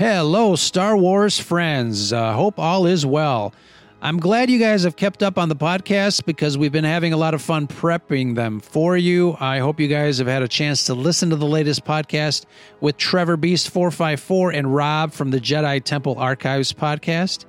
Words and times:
Hello, 0.00 0.56
Star 0.56 0.96
Wars 0.96 1.38
friends. 1.38 2.10
Uh, 2.10 2.32
hope 2.32 2.58
all 2.58 2.86
is 2.86 3.04
well. 3.04 3.52
I'm 4.00 4.16
glad 4.18 4.48
you 4.48 4.58
guys 4.58 4.84
have 4.84 4.96
kept 4.96 5.22
up 5.22 5.36
on 5.36 5.50
the 5.50 5.54
podcast 5.54 6.24
because 6.24 6.56
we've 6.56 6.72
been 6.72 6.84
having 6.84 7.12
a 7.12 7.18
lot 7.18 7.34
of 7.34 7.42
fun 7.42 7.66
prepping 7.66 8.34
them 8.34 8.60
for 8.60 8.96
you. 8.96 9.36
I 9.38 9.58
hope 9.58 9.78
you 9.78 9.88
guys 9.88 10.16
have 10.16 10.26
had 10.26 10.42
a 10.42 10.48
chance 10.48 10.86
to 10.86 10.94
listen 10.94 11.28
to 11.28 11.36
the 11.36 11.44
latest 11.44 11.84
podcast 11.84 12.46
with 12.80 12.96
Trevor 12.96 13.36
Beast 13.36 13.68
454 13.68 14.52
and 14.52 14.74
Rob 14.74 15.12
from 15.12 15.32
the 15.32 15.38
Jedi 15.38 15.84
Temple 15.84 16.18
Archives 16.18 16.72
podcast. 16.72 17.44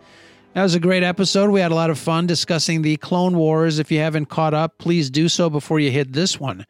That 0.54 0.64
was 0.64 0.76
a 0.76 0.80
great 0.82 1.04
episode. 1.04 1.52
We 1.52 1.62
had 1.62 1.72
a 1.72 1.76
lot 1.76 1.90
of 1.90 1.98
fun 1.98 2.28
discussing 2.28 2.82
the 2.82 2.98
Clone 2.98 3.38
Wars. 3.38 3.80
If 3.80 3.94
you 3.94 4.00
haven't 4.00 4.26
caught 4.26 4.54
up, 4.54 4.78
please 4.78 5.10
do 5.10 5.30
so 5.30 5.50
before 5.50 5.80
you 5.80 5.90
hit 5.90 6.12
this 6.12 6.38
one. 6.38 6.66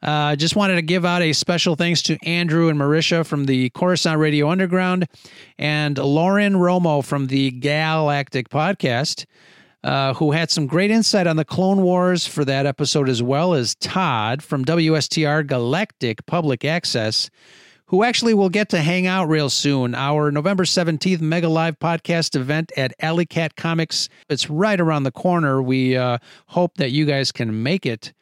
I 0.00 0.32
uh, 0.32 0.36
just 0.36 0.54
wanted 0.54 0.76
to 0.76 0.82
give 0.82 1.04
out 1.04 1.22
a 1.22 1.32
special 1.32 1.74
thanks 1.74 2.02
to 2.02 2.16
Andrew 2.22 2.68
and 2.68 2.78
Marisha 2.78 3.26
from 3.26 3.46
the 3.46 3.70
Coruscant 3.70 4.20
Radio 4.20 4.48
Underground 4.48 5.08
and 5.58 5.98
Lauren 5.98 6.54
Romo 6.54 7.04
from 7.04 7.26
the 7.26 7.50
Galactic 7.50 8.48
Podcast, 8.48 9.24
uh, 9.82 10.14
who 10.14 10.30
had 10.30 10.52
some 10.52 10.68
great 10.68 10.92
insight 10.92 11.26
on 11.26 11.34
the 11.34 11.44
Clone 11.44 11.82
Wars 11.82 12.28
for 12.28 12.44
that 12.44 12.64
episode, 12.64 13.08
as 13.08 13.24
well 13.24 13.54
as 13.54 13.74
Todd 13.74 14.40
from 14.40 14.64
WSTR 14.64 15.44
Galactic 15.44 16.24
Public 16.26 16.64
Access, 16.64 17.28
who 17.86 18.04
actually 18.04 18.34
will 18.34 18.50
get 18.50 18.68
to 18.68 18.80
hang 18.80 19.08
out 19.08 19.28
real 19.28 19.50
soon. 19.50 19.96
Our 19.96 20.30
November 20.30 20.62
17th 20.62 21.20
Mega 21.20 21.48
Live 21.48 21.76
podcast 21.80 22.36
event 22.36 22.70
at 22.76 22.94
Alley 23.00 23.26
Cat 23.26 23.56
Comics. 23.56 24.08
It's 24.28 24.48
right 24.48 24.80
around 24.80 25.02
the 25.02 25.10
corner. 25.10 25.60
We 25.60 25.96
uh, 25.96 26.18
hope 26.46 26.76
that 26.76 26.92
you 26.92 27.04
guys 27.04 27.32
can 27.32 27.64
make 27.64 27.84
it 27.84 28.12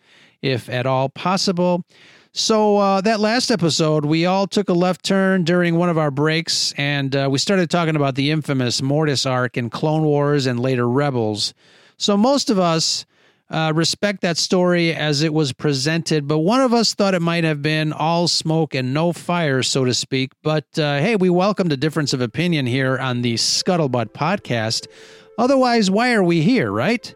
if 0.47 0.69
at 0.69 0.87
all 0.87 1.09
possible. 1.09 1.85
So, 2.33 2.77
uh, 2.77 3.01
that 3.01 3.19
last 3.19 3.51
episode, 3.51 4.05
we 4.05 4.27
all 4.27 4.47
took 4.47 4.69
a 4.69 4.75
left 4.75 5.03
turn 5.03 5.45
during 5.45 5.77
one 5.77 5.89
of 5.89 5.97
our 5.97 6.11
breaks, 6.11 6.75
and 6.77 7.17
uh, 7.17 7.29
we 7.31 7.39
started 7.39 7.71
talking 7.71 7.97
about 7.97 8.15
the 8.15 8.31
infamous 8.31 8.83
Mortis 8.83 9.25
arc 9.25 9.57
in 9.57 9.71
Clone 9.71 10.03
Wars 10.03 10.45
and 10.45 10.61
later 10.61 10.87
Rebels. 10.87 11.55
So, 11.97 12.15
most 12.15 12.51
of 12.51 12.59
us 12.59 13.07
uh, 13.49 13.73
respect 13.75 14.21
that 14.21 14.37
story 14.37 14.95
as 14.95 15.23
it 15.23 15.33
was 15.33 15.55
presented, 15.55 16.29
but 16.29 16.41
one 16.41 16.61
of 16.61 16.75
us 16.75 16.95
thought 16.95 17.15
it 17.15 17.23
might 17.23 17.45
have 17.45 17.63
been 17.63 17.93
all 17.93 18.29
smoke 18.29 18.75
and 18.75 18.93
no 18.93 19.15
fire, 19.15 19.63
so 19.63 19.87
to 19.87 19.95
speak. 19.95 20.33
But 20.43 20.79
uh, 20.79 20.99
hey, 20.99 21.17
we 21.17 21.31
welcome 21.31 21.69
the 21.69 21.77
difference 21.77 22.13
of 22.13 22.21
opinion 22.21 22.67
here 22.67 22.99
on 22.99 23.23
the 23.23 23.35
Scuttlebutt 23.35 24.09
podcast. 24.09 24.89
Otherwise, 25.39 25.91
why 25.91 26.13
are 26.13 26.23
we 26.23 26.43
here, 26.43 26.71
right? 26.71 27.15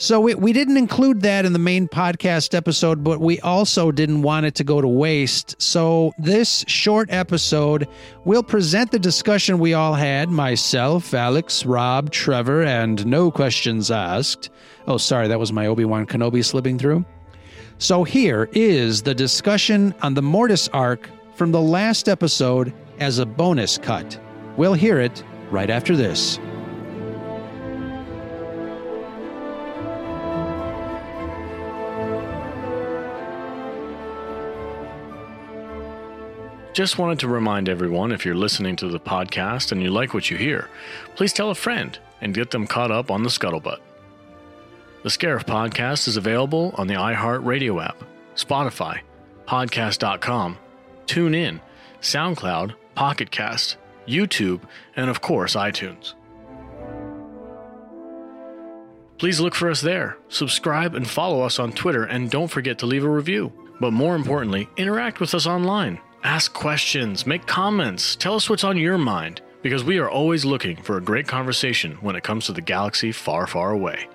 So 0.00 0.20
we, 0.20 0.36
we 0.36 0.52
didn't 0.52 0.76
include 0.76 1.22
that 1.22 1.44
in 1.44 1.52
the 1.52 1.58
main 1.58 1.88
podcast 1.88 2.54
episode, 2.54 3.02
but 3.02 3.18
we 3.18 3.40
also 3.40 3.90
didn't 3.90 4.22
want 4.22 4.46
it 4.46 4.54
to 4.54 4.64
go 4.64 4.80
to 4.80 4.86
waste. 4.86 5.60
So 5.60 6.12
this 6.18 6.64
short 6.68 7.10
episode 7.10 7.88
will 8.24 8.44
present 8.44 8.92
the 8.92 9.00
discussion 9.00 9.58
we 9.58 9.74
all 9.74 9.94
had 9.94 10.30
myself, 10.30 11.12
Alex, 11.14 11.66
Rob, 11.66 12.12
Trevor, 12.12 12.62
and 12.62 13.04
no 13.06 13.32
questions 13.32 13.90
asked. 13.90 14.50
Oh, 14.86 14.98
sorry, 14.98 15.26
that 15.26 15.40
was 15.40 15.52
my 15.52 15.66
Obi 15.66 15.84
Wan 15.84 16.06
Kenobi 16.06 16.44
slipping 16.44 16.78
through. 16.78 17.04
So 17.78 18.04
here 18.04 18.48
is 18.52 19.02
the 19.02 19.16
discussion 19.16 19.92
on 20.00 20.14
the 20.14 20.22
Mortis 20.22 20.68
arc 20.68 21.10
from 21.34 21.50
the 21.50 21.60
last 21.60 22.08
episode 22.08 22.72
as 23.00 23.18
a 23.18 23.26
bonus 23.26 23.78
cut. 23.78 24.16
We'll 24.56 24.74
hear 24.74 25.00
it 25.00 25.24
right 25.50 25.70
after 25.70 25.96
this. 25.96 26.38
Just 36.78 36.96
wanted 36.96 37.18
to 37.18 37.26
remind 37.26 37.68
everyone 37.68 38.12
if 38.12 38.24
you're 38.24 38.36
listening 38.36 38.76
to 38.76 38.86
the 38.86 39.00
podcast 39.00 39.72
and 39.72 39.82
you 39.82 39.90
like 39.90 40.14
what 40.14 40.30
you 40.30 40.36
hear, 40.36 40.70
please 41.16 41.32
tell 41.32 41.50
a 41.50 41.54
friend 41.56 41.98
and 42.20 42.32
get 42.32 42.52
them 42.52 42.68
caught 42.68 42.92
up 42.92 43.10
on 43.10 43.24
the 43.24 43.28
scuttlebutt. 43.28 43.80
The 45.02 45.08
Scarif 45.08 45.42
podcast 45.42 46.06
is 46.06 46.16
available 46.16 46.72
on 46.78 46.86
the 46.86 46.94
iHeartRadio 46.94 47.84
app, 47.84 48.04
Spotify, 48.36 49.00
podcast.com, 49.48 50.56
TuneIn, 51.06 51.60
SoundCloud, 52.00 52.74
Pocketcast, 52.96 53.74
YouTube, 54.06 54.60
and 54.94 55.10
of 55.10 55.20
course, 55.20 55.56
iTunes. 55.56 56.14
Please 59.18 59.40
look 59.40 59.56
for 59.56 59.68
us 59.68 59.80
there, 59.80 60.16
subscribe 60.28 60.94
and 60.94 61.10
follow 61.10 61.42
us 61.42 61.58
on 61.58 61.72
Twitter, 61.72 62.04
and 62.04 62.30
don't 62.30 62.46
forget 62.46 62.78
to 62.78 62.86
leave 62.86 63.02
a 63.02 63.10
review. 63.10 63.52
But 63.80 63.92
more 63.92 64.14
importantly, 64.14 64.68
interact 64.76 65.18
with 65.18 65.34
us 65.34 65.44
online 65.44 66.00
Ask 66.24 66.52
questions, 66.52 67.28
make 67.28 67.46
comments, 67.46 68.16
tell 68.16 68.34
us 68.34 68.50
what's 68.50 68.64
on 68.64 68.76
your 68.76 68.98
mind, 68.98 69.40
because 69.62 69.84
we 69.84 69.98
are 69.98 70.10
always 70.10 70.44
looking 70.44 70.76
for 70.76 70.96
a 70.96 71.00
great 71.00 71.28
conversation 71.28 71.92
when 72.00 72.16
it 72.16 72.24
comes 72.24 72.46
to 72.46 72.52
the 72.52 72.60
galaxy 72.60 73.12
far, 73.12 73.46
far 73.46 73.70
away. 73.70 74.08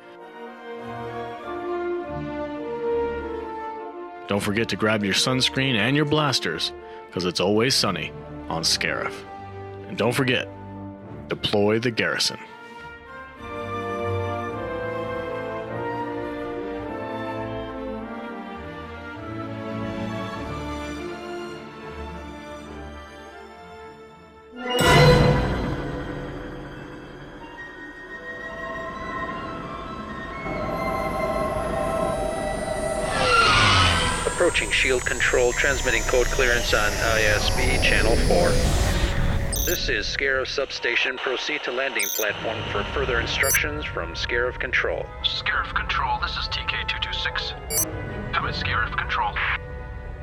Don't 4.27 4.41
forget 4.41 4.67
to 4.69 4.75
grab 4.75 5.05
your 5.05 5.13
sunscreen 5.13 5.75
and 5.75 5.95
your 5.95 6.03
blasters, 6.03 6.73
because 7.07 7.23
it's 7.23 7.39
always 7.39 7.73
sunny 7.73 8.11
on 8.49 8.63
Scarif. 8.63 9.13
And 9.87 9.97
don't 9.97 10.13
forget, 10.13 10.49
deploy 11.29 11.79
the 11.79 11.91
garrison. 11.91 12.37
Shield 34.71 35.05
control, 35.05 35.53
transmitting 35.53 36.01
code 36.03 36.27
clearance 36.27 36.73
on 36.73 36.91
ISB 36.91 37.81
channel 37.83 38.15
4. 38.27 38.49
This 39.65 39.89
is 39.89 40.05
Scarif 40.05 40.47
Substation. 40.47 41.17
Proceed 41.17 41.63
to 41.63 41.71
landing 41.71 42.05
platform 42.15 42.57
for 42.71 42.83
further 42.93 43.19
instructions 43.19 43.85
from 43.85 44.13
Scarif 44.13 44.59
Control. 44.59 45.05
Scarif 45.23 45.73
Control, 45.75 46.19
this 46.19 46.31
is 46.31 46.47
TK226. 46.49 48.33
Come 48.33 48.47
in, 48.47 48.53
Scarif 48.53 48.97
Control. 48.97 49.33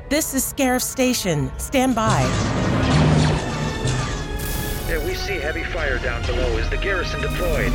This 0.09 0.33
is 0.33 0.43
Scarif 0.53 0.81
Station. 0.81 1.51
Stand 1.57 1.95
by. 1.95 2.21
Yeah, 4.89 5.03
we 5.05 5.15
see 5.15 5.37
heavy 5.37 5.63
fire 5.63 5.97
down 5.99 6.21
below. 6.25 6.57
Is 6.57 6.69
the 6.69 6.77
garrison 6.77 7.21
deployed? 7.21 7.71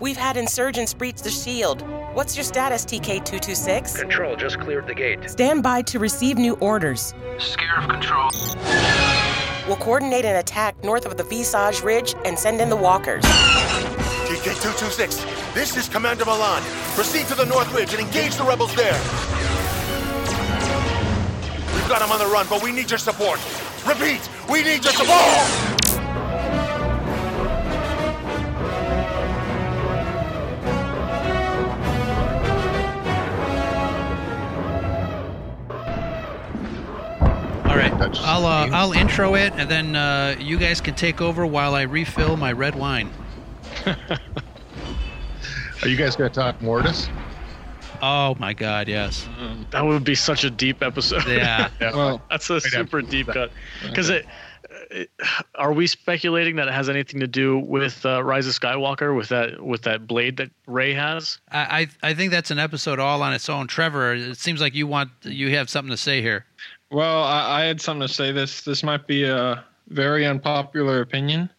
We've 0.00 0.16
had 0.16 0.36
insurgents 0.36 0.94
breach 0.94 1.20
the 1.20 1.30
shield. 1.30 1.82
What's 2.14 2.36
your 2.36 2.44
status, 2.44 2.84
TK226? 2.84 3.98
Control 3.98 4.36
just 4.36 4.60
cleared 4.60 4.86
the 4.86 4.94
gate. 4.94 5.28
Stand 5.28 5.64
by 5.64 5.82
to 5.82 5.98
receive 5.98 6.38
new 6.38 6.54
orders. 6.60 7.12
Scarif 7.38 7.90
Control. 7.90 8.30
We'll 9.66 9.84
coordinate 9.84 10.24
an 10.24 10.36
attack 10.36 10.84
north 10.84 11.06
of 11.06 11.16
the 11.16 11.24
Visage 11.24 11.82
Ridge 11.82 12.14
and 12.24 12.38
send 12.38 12.60
in 12.60 12.70
the 12.70 12.76
walkers. 12.76 13.24
TK226, 13.24 15.54
this 15.54 15.76
is 15.76 15.88
Commander 15.88 16.24
Milan. 16.24 16.62
Proceed 16.94 17.26
to 17.26 17.34
the 17.34 17.46
North 17.46 17.74
Ridge 17.74 17.92
and 17.92 18.00
engage 18.00 18.36
the 18.36 18.44
rebels 18.44 18.72
there. 18.76 18.94
We've 21.74 21.88
got 21.88 21.98
them 21.98 22.12
on 22.12 22.20
the 22.20 22.30
run, 22.32 22.46
but 22.48 22.62
we 22.62 22.70
need 22.70 22.90
your 22.90 22.98
support. 22.98 23.40
Repeat, 23.84 24.20
we 24.48 24.62
need 24.62 24.84
your 24.84 24.92
support! 24.92 25.73
I'll 38.20 38.46
uh, 38.46 38.68
I'll 38.72 38.92
intro 38.92 39.34
it, 39.34 39.52
and 39.56 39.70
then 39.70 39.96
uh, 39.96 40.36
you 40.38 40.58
guys 40.58 40.80
can 40.80 40.94
take 40.94 41.20
over 41.20 41.46
while 41.46 41.74
I 41.74 41.82
refill 41.82 42.36
my 42.36 42.52
red 42.52 42.74
wine. 42.74 43.10
Are 43.86 45.88
you 45.88 45.96
guys 45.96 46.16
going 46.16 46.30
to 46.30 46.34
talk 46.34 46.60
Mortis? 46.62 47.08
Oh 48.00 48.36
my 48.38 48.52
God, 48.52 48.88
yes. 48.88 49.26
that 49.70 49.84
would 49.84 50.04
be 50.04 50.14
such 50.14 50.44
a 50.44 50.50
deep 50.50 50.82
episode. 50.82 51.26
Yeah. 51.26 51.68
yeah. 51.80 51.94
Well, 51.94 52.22
that's 52.30 52.48
a 52.50 52.60
super 52.60 53.02
deep 53.02 53.28
cut. 53.28 53.50
Because 53.82 54.10
it, 54.10 54.26
it, 54.90 55.10
are 55.54 55.72
we 55.72 55.86
speculating 55.86 56.56
that 56.56 56.68
it 56.68 56.74
has 56.74 56.88
anything 56.88 57.20
to 57.20 57.26
do 57.26 57.58
with 57.58 58.04
uh, 58.04 58.22
Rise 58.22 58.46
of 58.46 58.54
Skywalker 58.54 59.16
with 59.16 59.28
that 59.28 59.64
with 59.64 59.82
that 59.82 60.06
blade 60.06 60.36
that 60.38 60.50
Rey 60.66 60.94
has? 60.94 61.38
I, 61.50 61.88
I 62.02 62.10
I 62.10 62.14
think 62.14 62.30
that's 62.30 62.50
an 62.50 62.58
episode 62.58 62.98
all 62.98 63.22
on 63.22 63.32
its 63.32 63.48
own. 63.48 63.66
Trevor, 63.66 64.14
it 64.14 64.38
seems 64.38 64.60
like 64.60 64.74
you 64.74 64.86
want 64.86 65.10
you 65.22 65.54
have 65.56 65.70
something 65.70 65.90
to 65.90 65.96
say 65.96 66.22
here. 66.22 66.46
Well, 66.90 67.24
I, 67.24 67.62
I, 67.62 67.64
had 67.64 67.80
something 67.80 68.06
to 68.06 68.12
say. 68.12 68.30
This 68.32 68.62
this 68.62 68.82
might 68.82 69.06
be 69.06 69.24
a 69.24 69.64
very 69.88 70.26
unpopular 70.26 71.00
opinion, 71.00 71.50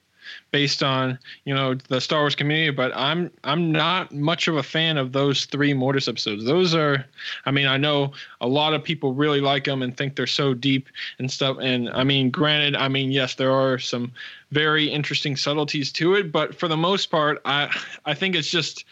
based 0.51 0.83
on 0.83 1.19
you 1.43 1.53
know 1.53 1.75
the 1.75 1.99
Star 1.99 2.21
Wars 2.21 2.35
community, 2.35 2.71
but 2.71 2.91
I'm 2.95 3.31
I'm 3.43 3.71
not 3.71 4.13
much 4.13 4.47
of 4.47 4.57
a 4.57 4.63
fan 4.63 4.97
of 4.97 5.11
those 5.11 5.45
three 5.45 5.73
Mortis 5.73 6.07
episodes. 6.07 6.45
Those 6.45 6.73
are, 6.73 7.05
I 7.45 7.51
mean, 7.51 7.67
I 7.67 7.77
know 7.77 8.13
a 8.41 8.47
lot 8.47 8.73
of 8.73 8.83
people 8.83 9.13
really 9.13 9.41
like 9.41 9.65
them 9.65 9.81
and 9.81 9.95
think 9.95 10.15
they're 10.15 10.27
so 10.27 10.53
deep 10.53 10.89
and 11.19 11.31
stuff. 11.31 11.57
And 11.59 11.89
I 11.89 12.03
mean, 12.03 12.29
granted, 12.29 12.75
I 12.75 12.87
mean, 12.87 13.11
yes, 13.11 13.35
there 13.35 13.51
are 13.51 13.79
some 13.79 14.11
very 14.51 14.87
interesting 14.87 15.35
subtleties 15.35 15.91
to 15.93 16.15
it, 16.15 16.31
but 16.31 16.55
for 16.55 16.67
the 16.67 16.77
most 16.77 17.07
part, 17.07 17.41
I 17.45 17.75
I 18.05 18.13
think 18.13 18.35
it's 18.35 18.49
just 18.49 18.85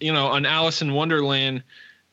you 0.00 0.12
know 0.12 0.32
an 0.32 0.46
Alice 0.46 0.82
in 0.82 0.94
Wonderland 0.94 1.62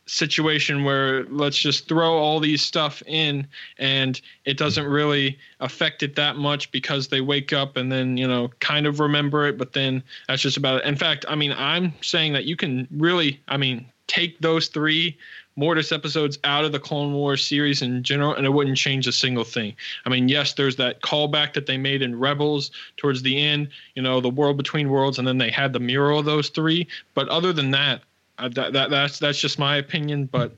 situation 0.08 0.84
where 0.84 1.24
let's 1.26 1.58
just 1.58 1.88
throw 1.88 2.18
all 2.18 2.40
these 2.40 2.62
stuff 2.62 3.02
in 3.06 3.48
and 3.78 4.20
it 4.46 4.58
doesn't 4.58 4.86
really 4.86 5.38
affect 5.60 6.04
it 6.04 6.16
that 6.16 6.36
much 6.36 6.72
because 6.72 7.08
they 7.08 7.22
wake 7.22 7.54
up 7.54 7.78
and 7.78 7.92
then 7.92 8.18
you 8.18 8.28
know 8.28 8.50
kind 8.60 8.86
of 8.88 9.00
remember 9.00 9.48
it 9.48 9.58
but 9.58 9.74
then 9.74 10.04
that's 10.28 10.42
just 10.42 10.58
about 10.58 10.82
it. 10.82 10.86
In 10.86 10.96
fact 10.96 11.24
i 11.30 11.36
mean 11.36 11.54
i'm 11.56 11.94
saying 12.02 12.34
that 12.34 12.46
you 12.46 12.56
can 12.56 12.88
really 12.92 13.40
i 13.48 13.58
mean 13.58 13.86
take 14.08 14.40
those 14.40 14.68
three 14.68 15.18
mortis 15.56 15.92
episodes 15.92 16.40
out 16.44 16.66
of 16.66 16.72
the 16.72 16.80
clone 16.80 17.14
wars 17.14 17.46
series 17.46 17.82
in 17.82 18.04
general 18.04 18.34
and 18.34 18.46
it 18.46 18.50
wouldn't 18.50 18.78
change 18.78 19.06
a 19.06 19.12
single 19.12 19.44
thing. 19.44 19.76
I 20.06 20.10
mean 20.10 20.28
yes 20.28 20.54
there's 20.54 20.78
that 20.78 21.02
callback 21.02 21.54
that 21.54 21.68
they 21.68 21.78
made 21.78 22.02
in 22.02 22.20
rebels 22.20 22.72
towards 22.98 23.22
the 23.22 23.40
end 23.40 23.70
you 23.96 24.02
know 24.02 24.20
the 24.20 24.30
world 24.30 24.58
between 24.58 24.90
worlds 24.90 25.20
and 25.20 25.28
then 25.28 25.38
they 25.38 25.52
had 25.52 25.74
the 25.74 25.80
mural 25.80 26.20
of 26.20 26.26
those 26.26 26.50
three. 26.50 26.88
But 27.14 27.30
other 27.30 27.54
than 27.54 27.72
that 27.72 28.02
that, 28.50 28.74
that 28.74 28.90
that's 28.90 29.20
that's 29.20 29.40
just 29.40 29.60
my 29.60 29.78
opinion, 29.78 30.26
but 30.26 30.56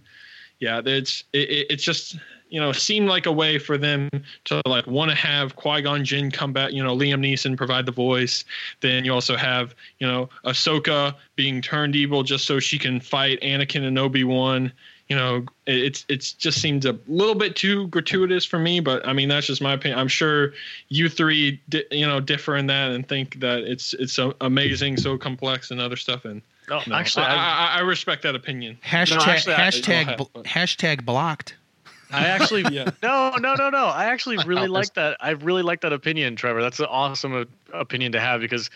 yeah, 0.60 0.82
it's 0.86 1.24
it, 1.34 1.68
it's 1.70 1.84
just 1.84 2.18
you 2.50 2.60
know 2.60 2.72
seemed 2.72 3.10
like 3.10 3.26
a 3.26 3.32
way 3.32 3.58
for 3.58 3.78
them 3.78 4.10
to 4.46 4.62
like 4.66 4.88
want 4.88 5.12
to 5.12 5.16
have 5.16 5.56
Qui 5.56 5.82
Gon 5.82 6.06
Jinn 6.06 6.32
come 6.32 6.54
back. 6.54 6.72
You 6.72 6.84
know, 6.84 6.96
Liam 6.96 7.20
Neeson 7.20 7.58
provide 7.58 7.86
the 7.86 7.92
voice. 7.92 8.46
Then 8.82 9.04
you 9.04 9.14
also 9.14 9.36
have 9.36 9.76
you 10.00 10.08
know 10.08 10.30
Ahsoka 10.46 11.16
being 11.36 11.62
turned 11.62 11.96
evil 11.96 12.24
just 12.24 12.46
so 12.46 12.60
she 12.60 12.80
can 12.80 13.00
fight 13.00 13.42
Anakin 13.42 13.84
and 13.86 14.00
Obi 14.00 14.24
Wan. 14.24 14.72
You 15.10 15.18
know, 15.18 15.46
it's 15.68 16.06
it's 16.08 16.32
just 16.32 16.62
seems 16.62 16.86
a 16.86 16.98
little 17.08 17.36
bit 17.36 17.56
too 17.56 17.88
gratuitous 17.88 18.46
for 18.46 18.58
me. 18.58 18.80
But 18.80 19.06
I 19.06 19.14
mean, 19.14 19.28
that's 19.28 19.48
just 19.48 19.62
my 19.62 19.74
opinion. 19.74 20.00
I'm 20.00 20.08
sure 20.08 20.54
you 20.88 21.10
three, 21.10 21.60
di- 21.70 21.84
you 21.92 22.08
know, 22.08 22.22
differ 22.22 22.56
in 22.56 22.68
that 22.68 22.92
and 22.92 23.06
think 23.08 23.40
that 23.42 23.64
it's 23.64 23.94
it's 23.96 24.14
so 24.14 24.36
amazing, 24.40 24.96
so 24.98 25.18
complex, 25.18 25.72
and 25.72 25.82
other 25.82 25.98
stuff. 25.98 26.24
And 26.24 26.42
No, 26.70 26.82
no, 26.88 26.96
actually, 26.96 27.26
I, 27.26 27.36
I, 27.36 27.66
I, 27.66 27.78
I 27.78 27.80
respect 27.82 28.24
that 28.24 28.36
opinion. 28.36 28.78
Hashtag 28.86 29.18
No, 29.26 29.32
actually, 29.32 29.56
hashtag 29.56 30.18
Go 30.18 30.30
bl- 30.34 30.42
hashtag 30.42 31.06
blocked. 31.06 31.56
I 32.12 32.28
actually 32.28 32.64
Yeah. 32.72 32.92
no 33.02 33.36
no 33.40 33.56
no 33.56 33.70
no. 33.70 33.88
I 33.88 34.06
actually 34.06 34.38
really 34.46 34.68
like 34.68 34.94
that. 34.94 35.18
I 35.20 35.32
really 35.32 35.64
like 35.64 35.82
that 35.82 35.94
opinion, 35.94 36.36
Trevor. 36.36 36.62
That's 36.62 36.80
an 36.80 36.86
awesome 36.86 37.34
uh, 37.36 37.46
opinion 37.74 38.12
to 38.14 38.20
have 38.20 38.40
because 38.40 38.70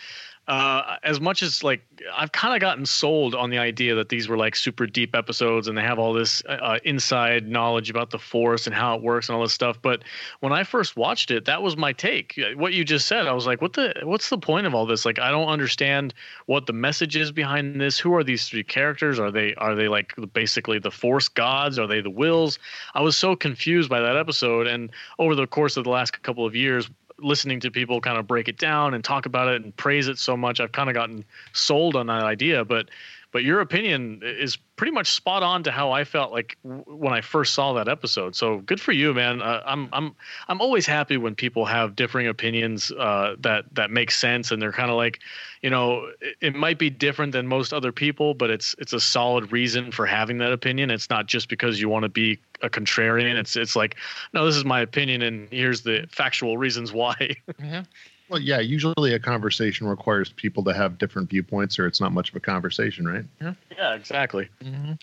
uh, 0.48 0.96
as 1.04 1.20
much 1.20 1.44
as 1.44 1.62
like 1.62 1.82
I've 2.16 2.32
kind 2.32 2.54
of 2.54 2.62
gotten 2.62 2.86
sold 2.86 3.36
on 3.36 3.50
the 3.50 3.58
idea 3.58 3.96
that 3.96 4.08
these 4.08 4.30
were 4.30 4.38
like 4.38 4.56
super 4.56 4.88
deep 4.88 5.14
episodes 5.14 5.68
and 5.68 5.78
they 5.78 5.82
have 5.82 6.00
all 6.00 6.14
this 6.14 6.42
uh, 6.48 6.80
inside 6.86 7.48
knowledge 7.48 7.90
about 7.90 8.12
the 8.12 8.20
force 8.20 8.66
and 8.66 8.74
how 8.74 8.96
it 8.96 9.02
works 9.02 9.28
and 9.28 9.36
all 9.36 9.42
this 9.42 9.54
stuff. 9.54 9.82
But 9.82 10.04
when 10.40 10.54
I 10.54 10.64
first 10.64 10.96
watched 10.96 11.32
it, 11.32 11.46
that 11.46 11.62
was 11.62 11.76
my 11.76 11.92
take. 11.92 12.40
What 12.56 12.72
you 12.74 12.86
just 12.86 13.08
said, 13.08 13.28
I 13.28 13.34
was 13.34 13.46
like, 13.46 13.62
what 13.62 13.74
the 13.74 13.94
what's 14.04 14.30
the 14.30 14.38
point 14.38 14.68
of 14.68 14.74
all 14.74 14.86
this? 14.86 15.06
Like, 15.06 15.20
I 15.20 15.32
don't 15.32 15.50
understand 15.50 16.14
what 16.46 16.66
the 16.66 16.74
message 16.74 17.18
is 17.18 17.32
behind 17.32 17.82
this. 17.82 18.00
Who 18.00 18.14
are 18.16 18.24
these 18.24 18.48
three 18.48 18.64
characters? 18.64 19.20
Are 19.20 19.32
they 19.32 19.54
are 19.56 19.76
they 19.76 19.90
like 19.90 20.14
basically 20.32 20.80
the 20.80 20.92
force 20.92 21.28
gods? 21.28 21.78
Are 21.78 21.88
they 21.88 22.00
the 22.00 22.10
wills? 22.10 22.58
I 22.94 23.02
was 23.02 23.18
so 23.18 23.36
confused 23.36 23.90
by 23.90 24.00
that 24.00 24.16
episode. 24.16 24.68
And 24.68 24.92
over 25.20 25.36
the 25.36 25.48
course 25.48 25.76
of 25.76 25.84
the 25.84 25.90
last 25.90 26.22
couple 26.22 26.46
of 26.46 26.56
years, 26.56 26.90
listening 27.20 27.60
to 27.62 27.72
people 27.72 28.00
kind 28.02 28.18
of 28.18 28.28
break 28.28 28.48
it 28.48 28.58
down 28.58 28.94
and 28.94 29.04
talk 29.04 29.26
about 29.26 29.48
it 29.48 29.64
and 29.64 29.76
praise 29.76 30.08
it 30.08 30.18
so 30.20 30.38
much, 30.38 30.60
I've 30.60 30.72
kind 30.72 30.90
of 30.90 30.94
gotten 30.94 31.26
sold 31.54 31.96
on 31.96 32.08
that 32.08 32.24
idea. 32.24 32.64
But 32.64 32.90
but 33.32 33.44
your 33.44 33.60
opinion 33.60 34.22
is 34.24 34.58
pretty 34.78 34.92
much 34.92 35.12
spot 35.12 35.44
on 35.44 35.64
to 35.64 35.72
how 35.72 35.92
I 35.92 36.04
felt 36.04 36.32
like 36.32 36.58
w- 36.64 36.84
when 36.88 37.14
I 37.14 37.22
first 37.22 37.54
saw 37.54 37.74
that 37.74 37.88
episode. 37.88 38.36
So 38.36 38.60
good 38.60 38.80
for 38.80 38.92
you, 38.92 39.14
man. 39.14 39.42
Uh, 39.42 39.62
I'm 39.66 39.90
I'm 39.92 40.16
I'm 40.48 40.62
always 40.62 40.86
happy 40.86 41.18
when 41.18 41.36
people 41.36 41.66
have 41.66 41.96
differing 41.96 42.28
opinions 42.28 42.92
uh, 42.92 43.36
that 43.40 43.66
that 43.74 43.92
make 43.92 44.12
sense 44.12 44.52
and 44.52 44.62
they're 44.62 44.72
kind 44.72 44.90
of 44.90 44.96
like, 44.96 45.20
you 45.62 45.70
know, 45.70 46.10
it, 46.22 46.38
it 46.42 46.56
might 46.56 46.80
be 46.80 46.90
different 46.90 47.34
than 47.34 47.48
most 47.48 47.74
other 47.74 47.92
people, 47.92 48.34
but 48.34 48.50
it's 48.50 48.76
it's 48.80 48.94
a 48.94 49.00
solid 49.00 49.52
reason 49.52 49.92
for 49.92 50.06
having 50.06 50.38
that 50.38 50.52
opinion. 50.52 50.90
It's 50.90 51.10
not 51.10 51.26
just 51.26 51.50
because 51.50 51.82
you 51.82 51.90
want 51.90 52.04
to 52.04 52.10
be 52.10 52.40
a 52.62 52.70
contrarian. 52.70 53.36
It's 53.36 53.56
it's 53.56 53.76
like, 53.76 53.98
no, 54.34 54.46
this 54.46 54.56
is 54.56 54.66
my 54.66 54.80
opinion, 54.80 55.22
and 55.22 55.50
here's 55.52 55.82
the 55.82 56.08
factual 56.12 56.58
reasons 56.58 56.94
why. 56.94 57.36
Well, 58.30 58.42
yeah, 58.42 58.60
usually 58.60 59.14
a 59.14 59.20
conversation 59.20 59.88
requires 59.88 60.32
people 60.34 60.64
to 60.66 60.74
have 60.74 60.98
different 60.98 61.30
viewpoints, 61.30 61.80
or 61.80 61.88
it's 61.88 62.02
not 62.02 62.12
much 62.12 62.30
of 62.30 62.36
a 62.36 62.40
conversation, 62.42 63.08
right? 63.08 63.24
yeah, 63.72 63.94
exactly. 63.94 64.50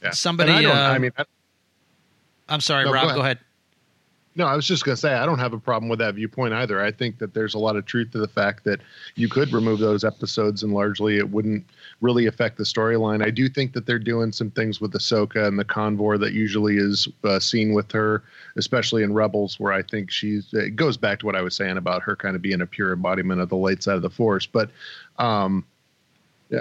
Yeah. 0.02 0.10
Somebody, 0.10 0.50
And 0.50 0.58
I, 0.58 0.62
don't, 0.62 0.76
uh, 0.76 0.80
I 0.90 0.98
mean, 0.98 1.10
I, 1.16 1.24
I'm 2.48 2.60
sorry, 2.60 2.84
No, 2.84 2.90
go 2.90 2.94
Rob. 2.94 3.04
ahead. 3.04 3.14
Go 3.16 3.20
ahead. 3.22 3.38
no, 4.36 4.46
I 4.46 4.54
was 4.54 4.66
just 4.66 4.84
going 4.84 4.94
to 4.94 5.00
say 5.00 5.14
I 5.14 5.24
don't 5.24 5.38
have 5.38 5.54
a 5.54 5.58
problem 5.58 5.88
with 5.88 6.00
that 6.00 6.16
viewpoint 6.16 6.52
either. 6.52 6.82
I 6.82 6.90
think 6.92 7.18
that 7.18 7.32
there's 7.32 7.54
a 7.54 7.58
lot 7.58 7.76
of 7.76 7.86
truth 7.86 8.10
to 8.12 8.18
the 8.18 8.28
fact 8.28 8.64
that 8.64 8.80
you 9.14 9.28
could 9.28 9.52
remove 9.54 9.78
those 9.78 10.04
episodes 10.04 10.62
and 10.62 10.74
largely 10.74 11.16
it 11.16 11.30
wouldn't 11.30 11.64
really 12.04 12.26
affect 12.26 12.58
the 12.58 12.64
storyline. 12.64 13.24
I 13.26 13.30
do 13.30 13.48
think 13.48 13.74
that 13.74 13.86
they're 13.86 13.98
doing 14.00 14.32
some 14.32 14.52
things 14.52 14.80
with 14.80 14.92
Ahsoka 14.94 15.48
and 15.48 15.58
the 15.58 15.64
convoy 15.66 16.18
that 16.18 16.34
usually 16.34 16.76
is 16.78 17.08
uh, 17.24 17.40
seen 17.40 17.74
with 17.74 17.92
her, 17.92 18.24
especially 18.56 19.04
in 19.04 19.14
Rebels, 19.14 19.60
where 19.60 19.72
I 19.74 19.82
think 19.82 20.12
she's. 20.12 20.48
It 20.54 20.76
goes 20.76 20.98
back 20.98 21.20
to 21.20 21.26
what 21.26 21.36
I 21.36 21.42
was 21.42 21.56
saying 21.56 21.78
about 21.78 22.02
her 22.04 22.16
kind 22.16 22.36
of 22.36 22.42
being 22.42 22.62
a 22.62 22.66
pure 22.66 22.94
embodiment 22.94 23.42
of 23.42 23.50
the 23.50 23.56
light 23.56 23.82
side 23.84 23.96
of 23.96 24.02
the 24.02 24.10
Force, 24.10 24.46
but. 24.46 24.70
um 25.18 25.64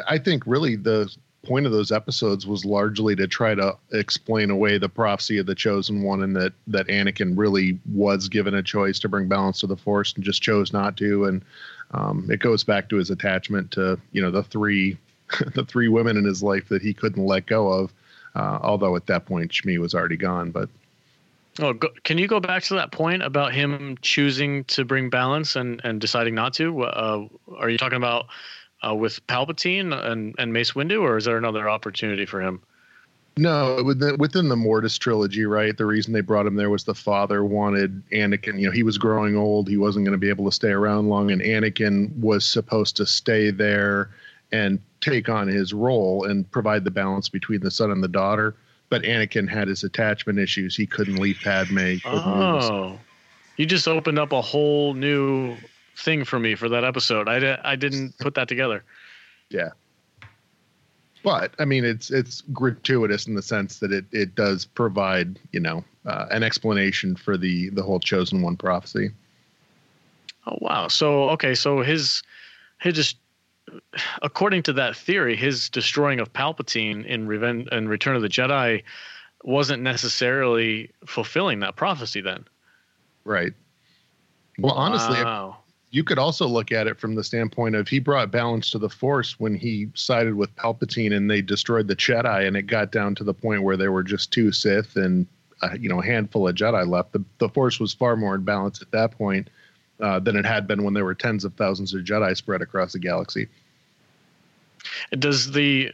I 0.07 0.19
think 0.19 0.43
really 0.47 0.77
the 0.77 1.13
point 1.45 1.65
of 1.65 1.71
those 1.71 1.91
episodes 1.91 2.47
was 2.47 2.65
largely 2.65 3.15
to 3.15 3.27
try 3.27 3.55
to 3.55 3.77
explain 3.93 4.51
away 4.51 4.77
the 4.77 4.89
prophecy 4.89 5.39
of 5.39 5.47
the 5.47 5.55
chosen 5.55 6.03
one 6.03 6.23
and 6.23 6.35
that 6.35 6.53
that 6.67 6.87
Anakin 6.89 7.33
really 7.37 7.79
was 7.93 8.29
given 8.29 8.53
a 8.55 8.63
choice 8.63 8.99
to 8.99 9.09
bring 9.09 9.27
balance 9.29 9.59
to 9.61 9.67
the 9.67 9.77
force 9.77 10.13
and 10.15 10.23
just 10.23 10.41
chose 10.43 10.73
not 10.73 10.97
to 10.97 11.25
and 11.25 11.43
um, 11.93 12.27
it 12.31 12.41
goes 12.41 12.63
back 12.63 12.89
to 12.89 12.97
his 12.97 13.09
attachment 13.11 13.71
to 13.71 13.99
you 14.11 14.21
know 14.21 14.31
the 14.31 14.43
three 14.43 14.97
the 15.53 15.65
three 15.65 15.87
women 15.87 16.17
in 16.17 16.23
his 16.23 16.43
life 16.43 16.67
that 16.69 16.81
he 16.81 16.93
couldn't 16.93 17.25
let 17.25 17.45
go 17.45 17.69
of 17.69 17.93
uh, 18.35 18.59
although 18.61 18.95
at 18.95 19.05
that 19.07 19.25
point 19.25 19.51
Shmi 19.51 19.77
was 19.77 19.93
already 19.93 20.17
gone 20.17 20.51
but 20.51 20.69
Oh, 21.61 21.73
go, 21.73 21.89
can 22.03 22.17
you 22.17 22.27
go 22.27 22.39
back 22.39 22.63
to 22.63 22.73
that 22.75 22.91
point 22.91 23.21
about 23.21 23.53
him 23.53 23.95
choosing 24.01 24.63
to 24.65 24.83
bring 24.83 25.11
balance 25.11 25.55
and, 25.55 25.81
and 25.83 26.01
deciding 26.01 26.33
not 26.33 26.53
to? 26.55 26.81
Uh, 26.81 27.27
are 27.57 27.69
you 27.69 27.77
talking 27.77 27.97
about 27.97 28.25
uh, 28.85 28.95
with 28.95 29.25
Palpatine 29.27 29.93
and, 29.93 30.33
and 30.39 30.51
Mace 30.51 30.71
Windu, 30.71 31.01
or 31.01 31.17
is 31.17 31.25
there 31.25 31.37
another 31.37 31.69
opportunity 31.69 32.25
for 32.25 32.41
him? 32.41 32.61
No, 33.35 33.81
within, 33.83 34.17
within 34.17 34.49
the 34.49 34.55
Mortis 34.55 34.97
trilogy, 34.97 35.45
right? 35.45 35.75
The 35.75 35.85
reason 35.85 36.13
they 36.13 36.21
brought 36.21 36.45
him 36.45 36.55
there 36.55 36.69
was 36.69 36.83
the 36.83 36.93
father 36.93 37.43
wanted 37.43 38.03
Anakin. 38.09 38.59
You 38.59 38.67
know, 38.67 38.71
he 38.71 38.83
was 38.83 38.97
growing 38.97 39.35
old. 39.35 39.67
He 39.67 39.77
wasn't 39.77 40.05
going 40.05 40.13
to 40.13 40.19
be 40.19 40.29
able 40.29 40.45
to 40.45 40.51
stay 40.51 40.69
around 40.69 41.09
long, 41.09 41.31
and 41.31 41.41
Anakin 41.41 42.15
was 42.17 42.45
supposed 42.45 42.95
to 42.97 43.05
stay 43.05 43.49
there 43.49 44.11
and 44.53 44.79
take 45.01 45.27
on 45.27 45.47
his 45.47 45.73
role 45.73 46.23
and 46.23 46.49
provide 46.51 46.85
the 46.85 46.91
balance 46.91 47.27
between 47.27 47.59
the 47.59 47.71
son 47.71 47.91
and 47.91 48.01
the 48.01 48.07
daughter. 48.07 48.55
But 48.89 49.01
Anakin 49.01 49.49
had 49.49 49.67
his 49.67 49.83
attachment 49.83 50.37
issues. 50.37 50.75
He 50.77 50.85
couldn't 50.85 51.15
leave 51.15 51.39
Padme. 51.43 51.95
Oh, 52.05 52.97
you 53.57 53.65
just 53.65 53.87
opened 53.87 54.19
up 54.19 54.31
a 54.31 54.41
whole 54.41 54.93
new 54.93 55.57
thing 55.97 56.23
for 56.23 56.39
me 56.39 56.53
for 56.53 56.69
that 56.69 56.83
episode. 56.83 57.27
I, 57.27 57.39
di- 57.39 57.61
I 57.63 57.75
didn't 57.75 58.17
put 58.19 58.35
that 58.35 58.47
together. 58.47 58.83
Yeah. 59.49 59.69
But 61.23 61.55
I 61.57 61.65
mean, 61.65 61.85
it's 61.85 62.11
it's 62.11 62.41
gratuitous 62.53 63.27
in 63.27 63.33
the 63.33 63.41
sense 63.41 63.79
that 63.79 63.91
it 63.91 64.05
it 64.11 64.35
does 64.35 64.65
provide 64.65 65.39
you 65.51 65.59
know 65.59 65.83
uh, 66.05 66.27
an 66.29 66.43
explanation 66.43 67.15
for 67.15 67.37
the 67.37 67.69
the 67.69 67.81
whole 67.81 67.99
chosen 67.99 68.41
one 68.41 68.57
prophecy. 68.57 69.09
Oh 70.45 70.57
wow. 70.59 70.87
So 70.89 71.29
okay, 71.29 71.55
so 71.55 71.81
his 71.81 72.21
his 72.81 72.93
just 72.93 73.17
according 74.21 74.63
to 74.63 74.73
that 74.73 74.95
theory, 74.95 75.35
his 75.35 75.69
destroying 75.69 76.19
of 76.19 76.31
Palpatine 76.33 77.05
in 77.05 77.27
Revenge 77.27 77.67
and 77.71 77.89
Return 77.89 78.15
of 78.15 78.21
the 78.21 78.29
Jedi 78.29 78.83
wasn't 79.43 79.83
necessarily 79.83 80.91
fulfilling 81.05 81.59
that 81.59 81.75
prophecy 81.75 82.21
then. 82.21 82.45
Right. 83.25 83.53
Well, 84.59 84.73
honestly, 84.73 85.23
wow. 85.23 85.57
you 85.91 86.03
could 86.03 86.19
also 86.19 86.47
look 86.47 86.71
at 86.71 86.87
it 86.87 86.99
from 86.99 87.15
the 87.15 87.23
standpoint 87.23 87.75
of 87.75 87.87
he 87.87 87.99
brought 87.99 88.31
balance 88.31 88.69
to 88.71 88.77
the 88.77 88.89
Force 88.89 89.39
when 89.39 89.55
he 89.55 89.89
sided 89.95 90.35
with 90.35 90.55
Palpatine 90.55 91.15
and 91.15 91.29
they 91.29 91.41
destroyed 91.41 91.87
the 91.87 91.95
Jedi, 91.95 92.47
and 92.47 92.55
it 92.55 92.63
got 92.63 92.91
down 92.91 93.15
to 93.15 93.23
the 93.23 93.33
point 93.33 93.63
where 93.63 93.77
there 93.77 93.91
were 93.91 94.03
just 94.03 94.31
two 94.31 94.51
Sith 94.51 94.95
and 94.95 95.25
uh, 95.61 95.69
you 95.79 95.89
know 95.89 96.01
a 96.01 96.05
handful 96.05 96.47
of 96.47 96.55
Jedi 96.55 96.87
left. 96.87 97.13
The 97.13 97.23
the 97.39 97.49
Force 97.49 97.79
was 97.79 97.93
far 97.93 98.15
more 98.15 98.35
in 98.35 98.43
balance 98.43 98.81
at 98.81 98.91
that 98.91 99.11
point 99.11 99.49
uh, 99.99 100.19
than 100.19 100.35
it 100.35 100.45
had 100.45 100.67
been 100.67 100.83
when 100.83 100.93
there 100.93 101.05
were 101.05 101.15
tens 101.15 101.45
of 101.45 101.53
thousands 101.55 101.93
of 101.93 102.03
Jedi 102.03 102.35
spread 102.35 102.61
across 102.61 102.93
the 102.93 102.99
galaxy. 102.99 103.47
Does 105.17 105.51
the 105.51 105.91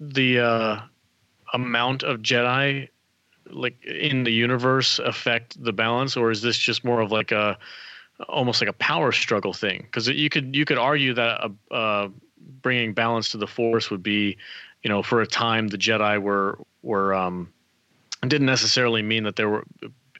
the 0.00 0.40
uh, 0.40 0.80
amount 1.52 2.02
of 2.02 2.20
Jedi 2.20 2.88
like 3.50 3.82
in 3.84 4.24
the 4.24 4.32
universe 4.32 4.98
affect 4.98 5.62
the 5.62 5.72
balance, 5.72 6.16
or 6.16 6.30
is 6.30 6.42
this 6.42 6.56
just 6.56 6.84
more 6.84 7.00
of 7.00 7.12
like 7.12 7.32
a 7.32 7.58
almost 8.28 8.60
like 8.60 8.70
a 8.70 8.74
power 8.74 9.12
struggle 9.12 9.52
thing? 9.52 9.82
Because 9.82 10.08
you 10.08 10.30
could 10.30 10.54
you 10.56 10.64
could 10.64 10.78
argue 10.78 11.14
that 11.14 11.40
uh, 11.42 11.74
uh, 11.74 12.08
bringing 12.62 12.94
balance 12.94 13.30
to 13.30 13.38
the 13.38 13.46
force 13.46 13.90
would 13.90 14.02
be 14.02 14.36
you 14.82 14.88
know 14.88 15.02
for 15.02 15.20
a 15.20 15.26
time 15.26 15.68
the 15.68 15.78
jedi 15.78 16.20
were 16.20 16.58
were 16.82 17.14
um 17.14 17.52
didn't 18.28 18.46
necessarily 18.46 19.02
mean 19.02 19.24
that 19.24 19.36
there 19.36 19.48
were 19.48 19.64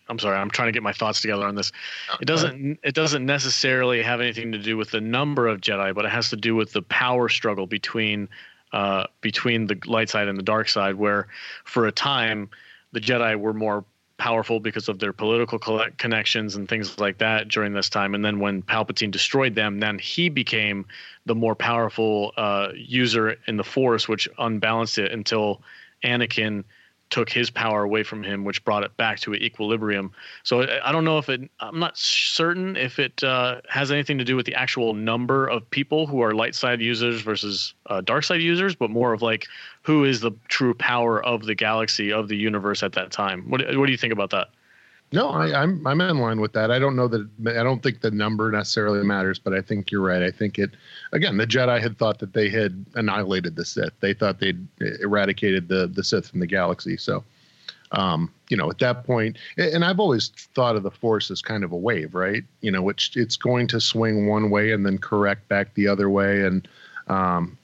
i'm 0.09 0.19
sorry 0.19 0.37
i'm 0.37 0.51
trying 0.51 0.69
to 0.69 0.73
get 0.73 0.83
my 0.83 0.93
thoughts 0.93 1.21
together 1.21 1.47
on 1.47 1.55
this 1.55 1.73
it 2.21 2.27
doesn't 2.27 2.79
it 2.83 2.95
doesn't 2.95 3.25
necessarily 3.25 4.03
have 4.03 4.21
anything 4.21 4.53
to 4.53 4.59
do 4.59 4.77
with 4.77 4.91
the 4.91 5.01
number 5.01 5.47
of 5.47 5.61
jedi 5.61 5.95
but 5.95 6.05
it 6.05 6.11
has 6.11 6.31
to 6.31 6.37
do 6.37 6.55
with 6.55 6.73
the 6.73 6.83
power 6.83 7.29
struggle 7.29 7.67
between 7.67 8.29
uh 8.73 9.05
between 9.21 9.67
the 9.67 9.79
light 9.87 10.09
side 10.09 10.29
and 10.29 10.39
the 10.39 10.43
dark 10.43 10.69
side 10.69 10.95
where 10.95 11.29
for 11.65 11.87
a 11.87 11.93
time 11.93 12.49
the 12.93 13.01
jedi 13.01 13.39
were 13.39 13.55
more 13.55 13.85
powerful 14.17 14.61
because 14.61 14.89
of 14.89 14.99
their 14.99 15.13
political 15.13 15.59
collect- 15.59 15.99
connections 15.99 16.57
and 16.57 16.69
things 16.69 16.99
like 16.99 17.19
that 17.19 17.49
during 17.49 17.73
this 17.73 17.89
time. 17.89 18.15
And 18.15 18.25
then 18.25 18.39
when 18.39 18.63
Palpatine 18.63 19.11
destroyed 19.11 19.55
them, 19.55 19.81
then 19.81 19.99
he 19.99 20.29
became 20.29 20.87
the 21.27 21.35
more 21.35 21.55
powerful 21.55 22.33
uh, 22.37 22.69
user 22.75 23.37
in 23.47 23.57
the 23.57 23.65
Force, 23.65 24.09
which 24.09 24.29
unbalanced 24.39 24.99
it 24.99 25.11
until 25.13 25.63
Anakin 26.05 26.65
took 27.15 27.31
his 27.31 27.49
power 27.49 27.85
away 27.85 28.03
from 28.03 28.25
him, 28.25 28.43
which 28.43 28.65
brought 28.65 28.83
it 28.83 28.97
back 28.97 29.21
to 29.21 29.35
equilibrium. 29.35 30.11
So 30.43 30.67
I 30.83 30.91
don't 30.91 31.05
know 31.05 31.17
if 31.19 31.29
it. 31.29 31.49
I'm 31.61 31.79
not 31.79 31.97
certain 31.97 32.77
if 32.77 32.99
it 32.99 33.23
uh, 33.23 33.61
has 33.69 33.93
anything 33.93 34.19
to 34.19 34.25
do 34.25 34.35
with 34.35 34.47
the 34.47 34.55
actual 34.55 34.95
number 34.95 35.47
of 35.47 35.71
people 35.71 36.09
who 36.09 36.23
are 36.23 36.35
light 36.35 36.57
side 36.57 36.81
users 36.81 37.21
versus 37.21 37.73
uh, 37.87 38.01
dark 38.01 38.25
side 38.25 38.41
users, 38.41 38.75
but 38.75 38.91
more 38.91 39.13
of 39.13 39.23
like 39.23 39.47
who 39.83 40.03
is 40.03 40.23
the 40.23 40.33
true 40.49 40.75
power 40.75 41.25
of 41.25 41.45
the 41.45 41.55
galaxy 41.55 42.13
of 42.13 42.27
the 42.27 42.37
universe 42.37 42.83
at 42.83 42.95
that 42.95 43.13
time. 43.13 43.49
What 43.49 43.61
What 43.77 43.87
do 43.87 43.93
you 43.93 43.99
think 43.99 44.13
about 44.13 44.31
that? 44.31 44.49
No, 45.13 45.29
I, 45.29 45.63
I'm 45.63 45.87
I'm 45.87 46.01
in 46.01 46.19
line 46.19 46.41
with 46.41 46.53
that. 46.55 46.73
I 46.73 46.79
don't 46.81 46.97
know 46.97 47.07
that 47.07 47.29
I 47.47 47.63
don't 47.63 47.83
think 47.83 48.01
the 48.01 48.11
number 48.11 48.51
necessarily 48.51 49.05
matters, 49.05 49.39
but 49.39 49.53
I 49.53 49.61
think 49.61 49.93
you're 49.93 50.01
right. 50.01 50.23
I 50.23 50.31
think 50.31 50.59
it 50.59 50.71
again. 51.13 51.37
The 51.37 51.47
Jedi 51.47 51.81
had 51.81 51.99
thought 51.99 52.19
that 52.19 52.33
they 52.33 52.49
had 52.49 52.85
annihilated 52.97 53.55
the 53.55 53.65
Sith. 53.65 53.93
They 54.01 54.13
thought 54.13 54.41
they'd 54.41 54.67
eradicated 55.01 55.69
the 55.69 55.87
the 55.87 56.03
Sith 56.03 56.29
from 56.31 56.41
the 56.41 56.49
galaxy. 56.49 56.97
So, 56.97 57.23
um, 57.93 58.33
you 58.49 58.57
know, 58.57 58.69
at 58.71 58.79
that 58.79 59.05
point, 59.05 59.39
and 59.57 59.85
I've 59.85 60.01
always 60.01 60.31
thought 60.55 60.75
of 60.75 60.83
the 60.83 60.91
Force 60.91 61.31
as 61.31 61.41
kind 61.41 61.63
of 61.63 61.71
a 61.71 61.77
wave, 61.77 62.15
right? 62.15 62.43
You 62.61 62.73
know, 62.73 62.83
which 62.83 63.17
it's 63.17 63.37
going 63.37 63.69
to 63.69 63.81
swing 63.81 64.27
one 64.27 64.51
way 64.51 64.73
and 64.73 64.85
then 64.85 64.99
correct 64.99 65.49
back 65.49 65.75
the 65.75 65.87
other 65.87 66.11
way, 66.11 66.43
and 66.43 66.67
um, 67.07 67.57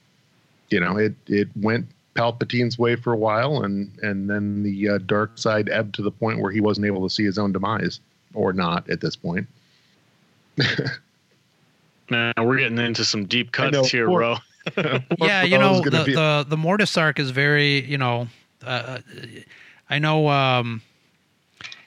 you 0.69 0.79
know, 0.79 0.95
it 0.95 1.15
it 1.27 1.49
went 1.57 1.87
Palpatine's 2.13 2.77
way 2.77 2.95
for 2.95 3.13
a 3.13 3.17
while, 3.17 3.63
and 3.63 3.91
and 4.01 4.29
then 4.29 4.63
the 4.63 4.89
uh, 4.89 4.97
dark 4.99 5.37
side 5.37 5.69
ebbed 5.69 5.95
to 5.95 6.01
the 6.01 6.11
point 6.11 6.39
where 6.39 6.51
he 6.51 6.59
wasn't 6.59 6.85
able 6.85 7.07
to 7.07 7.13
see 7.13 7.23
his 7.23 7.37
own 7.37 7.51
demise, 7.51 7.99
or 8.33 8.53
not 8.53 8.89
at 8.89 9.01
this 9.01 9.15
point. 9.15 9.47
Man, 12.09 12.33
we're 12.37 12.57
getting 12.57 12.77
into 12.77 13.05
some 13.05 13.25
deep 13.25 13.53
cuts 13.53 13.71
know, 13.71 13.83
here, 13.83 14.07
poor- 14.07 14.19
bro. 14.19 14.35
yeah, 15.17 15.43
you 15.43 15.57
know 15.57 15.81
the, 15.81 16.03
be- 16.05 16.13
the 16.13 16.45
the 16.47 16.57
Mortis 16.57 16.95
arc 16.97 17.19
is 17.19 17.31
very 17.31 17.83
you 17.85 17.97
know, 17.97 18.27
uh, 18.63 18.99
I 19.89 19.97
know 19.97 20.27
um, 20.27 20.81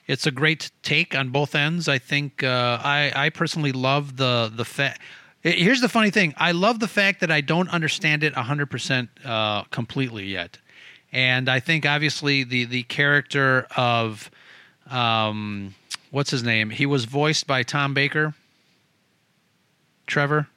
it's 0.07 0.25
a 0.25 0.31
great 0.31 0.71
take 0.81 1.15
on 1.15 1.29
both 1.29 1.55
ends. 1.55 1.87
I 1.87 1.99
think 1.99 2.43
uh, 2.43 2.79
I 2.83 3.11
I 3.15 3.29
personally 3.29 3.71
love 3.71 4.17
the 4.17 4.51
the 4.53 4.65
fact. 4.65 5.01
Here's 5.45 5.79
the 5.79 5.89
funny 5.89 6.09
thing: 6.09 6.33
I 6.37 6.53
love 6.53 6.79
the 6.79 6.87
fact 6.87 7.19
that 7.19 7.29
I 7.29 7.41
don't 7.41 7.69
understand 7.69 8.23
it 8.23 8.33
hundred 8.33 8.71
percent 8.71 9.09
uh, 9.23 9.61
completely 9.65 10.25
yet, 10.25 10.57
and 11.11 11.47
I 11.47 11.59
think 11.59 11.85
obviously 11.85 12.43
the 12.43 12.65
the 12.65 12.81
character 12.83 13.67
of 13.77 14.31
um, 14.89 15.75
what's 16.09 16.31
his 16.31 16.41
name? 16.41 16.71
He 16.71 16.87
was 16.87 17.05
voiced 17.05 17.45
by 17.45 17.61
Tom 17.61 17.93
Baker. 17.93 18.33
Trevor, 20.07 20.47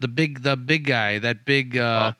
the 0.00 0.08
big 0.08 0.42
the 0.42 0.56
big 0.56 0.84
guy, 0.84 1.20
that 1.20 1.44
big 1.44 1.76
uh, 1.76 2.14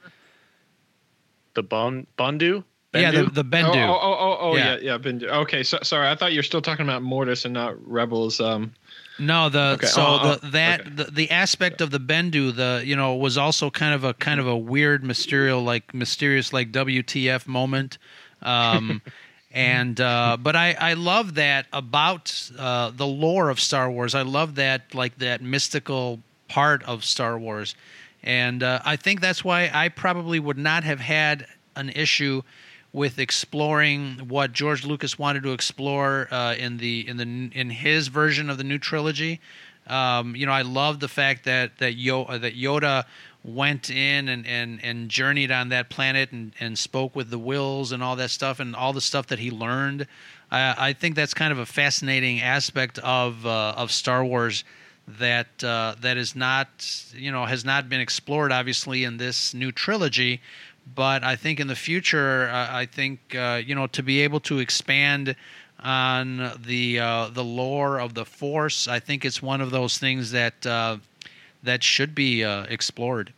The 1.54 1.64
Bon 1.64 2.06
Bondu. 2.16 2.62
yeah, 2.94 3.10
the, 3.10 3.24
Bendu? 3.24 3.34
the 3.34 3.44
Bendu. 3.44 3.88
Oh, 3.88 3.98
oh, 4.00 4.16
oh, 4.18 4.36
oh, 4.40 4.56
Yeah. 4.56 4.74
yeah, 4.74 4.78
yeah, 4.80 4.98
Bendu. 4.98 5.28
Okay, 5.28 5.64
so, 5.64 5.78
sorry, 5.82 6.08
I 6.08 6.14
thought 6.14 6.32
you 6.32 6.38
were 6.38 6.44
still 6.44 6.62
talking 6.62 6.84
about 6.84 7.02
Mortis 7.02 7.44
and 7.44 7.54
not 7.54 7.74
Rebels. 7.88 8.40
Um, 8.40 8.72
No, 9.18 9.48
the 9.48 9.74
Okay, 9.78 9.86
so 9.86 10.02
oh, 10.02 10.18
the 10.18 10.46
oh, 10.46 10.50
that 10.50 10.80
okay. 10.80 10.90
the, 10.90 11.04
the 11.04 11.30
aspect 11.30 11.80
of 11.80 11.90
the 11.90 12.00
Bendu, 12.00 12.54
the 12.54 12.82
you 12.84 12.96
know, 12.96 13.14
was 13.14 13.38
also 13.38 13.70
kind 13.70 13.94
of 13.94 14.04
a 14.04 14.14
kind 14.14 14.40
of 14.40 14.46
a 14.46 14.56
weird, 14.56 15.04
mysterious, 15.04 15.60
like 15.60 15.94
mysterious, 15.94 16.52
like 16.52 16.72
WTF 16.72 17.46
moment. 17.46 17.98
Um, 18.42 19.02
and 19.52 20.00
uh, 20.00 20.36
but 20.40 20.56
I 20.56 20.76
I 20.78 20.94
love 20.94 21.34
that 21.34 21.66
about 21.72 22.50
uh, 22.58 22.90
the 22.90 23.06
lore 23.06 23.50
of 23.50 23.60
Star 23.60 23.90
Wars. 23.90 24.14
I 24.14 24.22
love 24.22 24.56
that 24.56 24.94
like 24.94 25.18
that 25.18 25.40
mystical 25.42 26.20
part 26.48 26.82
of 26.82 27.04
Star 27.04 27.38
Wars, 27.38 27.76
and 28.22 28.62
uh, 28.64 28.80
I 28.84 28.96
think 28.96 29.20
that's 29.20 29.44
why 29.44 29.70
I 29.72 29.90
probably 29.90 30.40
would 30.40 30.58
not 30.58 30.82
have 30.82 30.98
had 30.98 31.46
an 31.76 31.90
issue 31.90 32.42
with 32.94 33.18
exploring 33.18 34.28
what 34.28 34.52
George 34.52 34.86
Lucas 34.86 35.18
wanted 35.18 35.42
to 35.42 35.52
explore 35.52 36.28
uh, 36.30 36.54
in 36.54 36.78
the 36.78 37.06
in 37.06 37.16
the 37.16 37.50
in 37.58 37.68
his 37.68 38.08
version 38.08 38.48
of 38.48 38.56
the 38.56 38.64
new 38.64 38.78
trilogy. 38.78 39.40
Um, 39.88 40.34
you 40.34 40.46
know, 40.46 40.52
I 40.52 40.62
love 40.62 41.00
the 41.00 41.08
fact 41.08 41.44
that 41.44 41.76
that, 41.78 41.94
Yo- 41.94 42.22
uh, 42.22 42.38
that 42.38 42.54
Yoda 42.54 43.04
went 43.44 43.90
in 43.90 44.30
and, 44.30 44.46
and, 44.46 44.82
and 44.82 45.10
journeyed 45.10 45.50
on 45.50 45.68
that 45.68 45.90
planet 45.90 46.32
and, 46.32 46.54
and 46.58 46.78
spoke 46.78 47.14
with 47.14 47.28
the 47.28 47.38
wills 47.38 47.92
and 47.92 48.02
all 48.02 48.16
that 48.16 48.30
stuff 48.30 48.60
and 48.60 48.74
all 48.74 48.94
the 48.94 49.02
stuff 49.02 49.26
that 49.26 49.38
he 49.38 49.50
learned. 49.50 50.06
I, 50.50 50.74
I 50.78 50.92
think 50.94 51.16
that's 51.16 51.34
kind 51.34 51.52
of 51.52 51.58
a 51.58 51.66
fascinating 51.66 52.40
aspect 52.40 52.98
of 53.00 53.44
uh, 53.44 53.74
of 53.76 53.90
Star 53.90 54.24
Wars 54.24 54.64
that 55.06 55.62
uh, 55.62 55.96
that 56.00 56.16
is 56.16 56.34
not 56.34 56.68
you 57.12 57.30
know 57.30 57.44
has 57.44 57.64
not 57.64 57.88
been 57.88 58.00
explored 58.00 58.52
obviously 58.52 59.04
in 59.04 59.18
this 59.18 59.52
new 59.52 59.72
trilogy 59.72 60.40
but 60.94 61.24
I 61.24 61.36
think 61.36 61.60
in 61.60 61.66
the 61.66 61.76
future 61.76 62.48
uh, 62.48 62.68
I 62.70 62.86
think 62.86 63.34
uh, 63.34 63.60
you 63.64 63.74
know 63.74 63.86
to 63.88 64.02
be 64.02 64.20
able 64.20 64.40
to 64.40 64.58
expand 64.58 65.36
on 65.80 66.52
the 66.64 66.98
uh, 67.00 67.28
the 67.32 67.44
lore 67.44 68.00
of 68.00 68.14
the 68.14 68.24
force 68.24 68.88
I 68.88 69.00
think 69.00 69.24
it's 69.24 69.42
one 69.42 69.60
of 69.60 69.70
those 69.70 69.98
things 69.98 70.30
that 70.32 70.66
uh, 70.66 70.98
that 71.62 71.82
should 71.82 72.14
be 72.14 72.44
uh, 72.44 72.64
explored. 72.64 73.32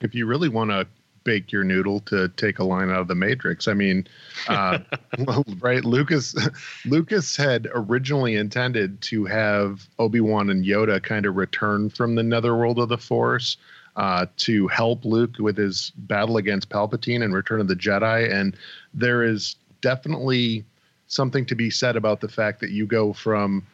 If 0.00 0.14
you 0.14 0.26
really 0.26 0.48
want 0.48 0.70
to 0.70 0.86
bake 1.24 1.50
your 1.50 1.64
noodle 1.64 2.00
to 2.00 2.28
take 2.36 2.58
a 2.58 2.64
line 2.64 2.90
out 2.90 3.00
of 3.00 3.08
the 3.08 3.14
matrix 3.14 3.66
i 3.66 3.72
mean 3.72 4.06
uh, 4.48 4.78
right 5.58 5.84
lucas 5.84 6.36
lucas 6.84 7.34
had 7.34 7.66
originally 7.74 8.36
intended 8.36 9.00
to 9.00 9.24
have 9.24 9.88
obi-wan 9.98 10.50
and 10.50 10.64
yoda 10.64 11.02
kind 11.02 11.26
of 11.26 11.36
return 11.36 11.88
from 11.88 12.14
the 12.14 12.22
netherworld 12.22 12.78
of 12.78 12.90
the 12.90 12.98
force 12.98 13.56
uh, 13.96 14.26
to 14.36 14.66
help 14.68 15.04
luke 15.04 15.36
with 15.38 15.56
his 15.56 15.92
battle 15.96 16.36
against 16.36 16.68
palpatine 16.68 17.22
and 17.22 17.34
return 17.34 17.60
of 17.60 17.68
the 17.68 17.76
jedi 17.76 18.30
and 18.32 18.56
there 18.92 19.22
is 19.22 19.56
definitely 19.80 20.64
something 21.06 21.44
to 21.46 21.54
be 21.54 21.70
said 21.70 21.96
about 21.96 22.20
the 22.20 22.28
fact 22.28 22.60
that 22.60 22.70
you 22.70 22.86
go 22.86 23.12
from 23.12 23.64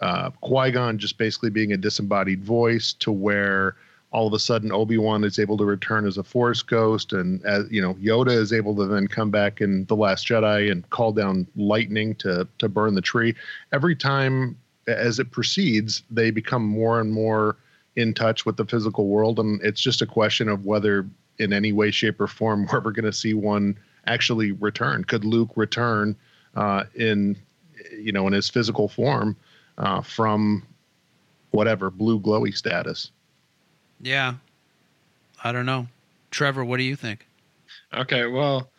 uh, 0.00 0.30
Qui-Gon 0.40 0.98
just 0.98 1.18
basically 1.18 1.50
being 1.50 1.72
a 1.72 1.76
disembodied 1.76 2.42
voice 2.42 2.92
to 2.94 3.12
where 3.12 3.76
all 4.12 4.26
of 4.26 4.32
a 4.32 4.38
sudden 4.38 4.72
Obi-Wan 4.72 5.22
is 5.24 5.38
able 5.38 5.56
to 5.58 5.64
return 5.64 6.06
as 6.06 6.18
a 6.18 6.24
Force 6.24 6.62
ghost, 6.62 7.12
and 7.12 7.44
as 7.44 7.70
you 7.70 7.80
know, 7.80 7.94
Yoda 7.94 8.32
is 8.32 8.52
able 8.52 8.74
to 8.76 8.86
then 8.86 9.06
come 9.06 9.30
back 9.30 9.60
in 9.60 9.84
the 9.86 9.94
Last 9.94 10.26
Jedi 10.26 10.70
and 10.70 10.88
call 10.90 11.12
down 11.12 11.46
lightning 11.54 12.16
to 12.16 12.48
to 12.58 12.68
burn 12.68 12.94
the 12.94 13.00
tree. 13.00 13.34
Every 13.72 13.94
time 13.94 14.58
as 14.88 15.20
it 15.20 15.30
proceeds, 15.30 16.02
they 16.10 16.30
become 16.30 16.64
more 16.64 17.00
and 17.00 17.12
more 17.12 17.56
in 18.00 18.14
touch 18.14 18.46
with 18.46 18.56
the 18.56 18.64
physical 18.64 19.06
world, 19.06 19.38
and 19.38 19.60
it's 19.62 19.80
just 19.80 20.02
a 20.02 20.06
question 20.06 20.48
of 20.48 20.64
whether, 20.64 21.06
in 21.38 21.52
any 21.52 21.72
way, 21.72 21.90
shape, 21.90 22.20
or 22.20 22.26
form, 22.26 22.66
we're 22.72 22.78
ever 22.78 22.92
going 22.92 23.04
to 23.04 23.12
see 23.12 23.34
one 23.34 23.78
actually 24.06 24.52
return. 24.52 25.04
Could 25.04 25.24
Luke 25.24 25.50
return 25.56 26.16
uh, 26.54 26.84
in, 26.94 27.36
you 27.96 28.12
know, 28.12 28.26
in 28.26 28.32
his 28.32 28.48
physical 28.48 28.88
form 28.88 29.36
uh, 29.78 30.00
from 30.00 30.66
whatever 31.50 31.90
blue 31.90 32.20
glowy 32.20 32.56
status? 32.56 33.10
yeah 34.02 34.34
I 35.44 35.52
don't 35.52 35.66
know 35.66 35.86
Trevor 36.30 36.64
what 36.64 36.78
do 36.78 36.84
you 36.84 36.96
think 36.96 37.26
Okay, 37.92 38.26
well, 38.26 38.70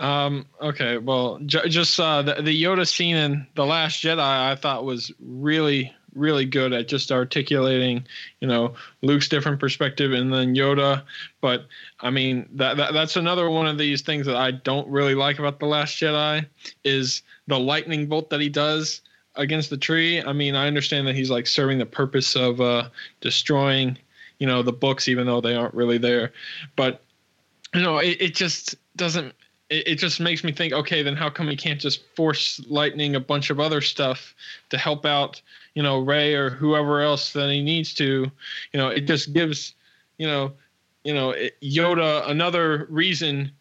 um, 0.00 0.46
okay, 0.60 0.98
well, 0.98 1.38
j- 1.46 1.68
just 1.68 1.98
uh, 2.00 2.22
the, 2.22 2.34
the 2.42 2.62
Yoda 2.62 2.86
scene 2.86 3.16
in 3.16 3.46
the 3.54 3.64
Last 3.64 4.02
Jedi, 4.02 4.18
I 4.18 4.56
thought 4.56 4.84
was 4.84 5.12
really, 5.20 5.92
really 6.14 6.44
good 6.44 6.72
at 6.72 6.88
just 6.88 7.12
articulating, 7.12 8.06
you 8.40 8.48
know, 8.48 8.74
Luke's 9.02 9.28
different 9.28 9.60
perspective 9.60 10.12
and 10.12 10.32
then 10.32 10.54
Yoda. 10.54 11.02
But 11.40 11.66
I 12.00 12.10
mean, 12.10 12.48
that, 12.52 12.76
that 12.76 12.92
that's 12.92 13.16
another 13.16 13.50
one 13.50 13.66
of 13.66 13.78
these 13.78 14.02
things 14.02 14.26
that 14.26 14.36
I 14.36 14.52
don't 14.52 14.88
really 14.88 15.14
like 15.14 15.38
about 15.38 15.60
the 15.60 15.66
Last 15.66 15.96
Jedi 15.96 16.46
is 16.84 17.22
the 17.46 17.58
lightning 17.58 18.06
bolt 18.06 18.30
that 18.30 18.40
he 18.40 18.48
does 18.48 19.02
against 19.34 19.70
the 19.70 19.76
tree. 19.76 20.22
I 20.22 20.32
mean, 20.32 20.54
I 20.54 20.66
understand 20.66 21.06
that 21.06 21.14
he's 21.14 21.30
like 21.30 21.46
serving 21.46 21.78
the 21.78 21.86
purpose 21.86 22.36
of 22.36 22.60
uh, 22.60 22.88
destroying, 23.20 23.96
you 24.38 24.46
know, 24.46 24.62
the 24.62 24.72
books, 24.72 25.08
even 25.08 25.26
though 25.26 25.40
they 25.40 25.54
aren't 25.54 25.74
really 25.74 25.98
there, 25.98 26.32
but 26.76 27.02
you 27.74 27.82
know, 27.82 27.98
it, 27.98 28.16
it 28.20 28.34
just 28.34 28.76
doesn't 28.96 29.34
it, 29.70 29.88
it 29.88 29.94
just 29.96 30.20
makes 30.20 30.44
me 30.44 30.52
think, 30.52 30.72
okay, 30.72 31.02
then 31.02 31.16
how 31.16 31.28
come 31.30 31.48
he 31.48 31.56
can't 31.56 31.80
just 31.80 32.02
force 32.14 32.60
lightning 32.68 33.14
a 33.14 33.20
bunch 33.20 33.50
of 33.50 33.60
other 33.60 33.80
stuff 33.80 34.34
to 34.70 34.78
help 34.78 35.04
out, 35.04 35.40
you 35.74 35.82
know, 35.82 35.98
Rey 35.98 36.34
or 36.34 36.50
whoever 36.50 37.00
else 37.00 37.32
that 37.32 37.50
he 37.50 37.62
needs 37.62 37.94
to? 37.94 38.30
You 38.72 38.78
know, 38.78 38.88
it 38.88 39.02
just 39.02 39.32
gives, 39.32 39.74
you 40.18 40.26
know, 40.26 40.52
you 41.04 41.14
know, 41.14 41.34
Yoda 41.62 42.28
another 42.28 42.86
reason 42.90 43.52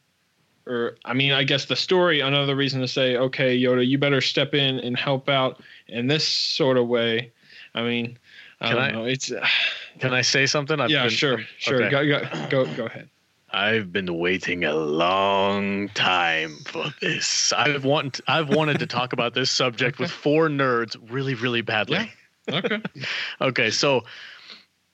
or 0.66 0.98
I 1.06 1.14
mean, 1.14 1.32
I 1.32 1.44
guess 1.44 1.66
the 1.66 1.76
story 1.78 2.20
another 2.20 2.56
reason 2.56 2.82
to 2.82 2.88
say, 2.88 3.16
okay, 3.16 3.58
Yoda, 3.58 3.88
you 3.88 3.98
better 3.98 4.20
step 4.22 4.54
in 4.54 4.80
and 4.80 4.98
help 4.98 5.30
out 5.30 5.62
in 5.88 6.08
this 6.08 6.28
sort 6.28 6.78
of 6.78 6.88
way. 6.88 7.32
I 7.74 7.84
mean, 7.84 8.18
I 8.60 8.68
Can 8.68 8.76
don't 8.76 8.86
I- 8.86 8.92
know. 8.92 9.06
It's 9.06 9.32
Can 10.00 10.14
I 10.14 10.22
say 10.22 10.46
something? 10.46 10.80
I've 10.80 10.90
yeah, 10.92 11.04
been- 11.04 11.10
sure, 11.12 11.40
sure. 11.58 11.84
okay. 11.84 11.90
Go, 11.90 12.06
go, 12.06 12.66
go, 12.66 12.76
go 12.76 12.86
ahead. 12.86 13.10
I've 13.58 13.92
been 13.92 14.20
waiting 14.20 14.66
a 14.66 14.76
long 14.76 15.90
time 15.90 16.58
for 16.66 16.94
this. 17.02 17.52
I've 17.52 17.84
want 17.84 18.22
I've 18.28 18.50
wanted 18.50 18.78
to 18.80 18.86
talk 18.86 19.14
about 19.14 19.34
this 19.34 19.50
subject 19.50 19.98
with 19.98 20.12
four 20.12 20.48
nerds 20.48 20.96
really, 21.10 21.34
really 21.34 21.62
badly. 21.62 22.12
Okay. 22.48 22.82
Okay, 23.42 23.72
so 23.72 24.04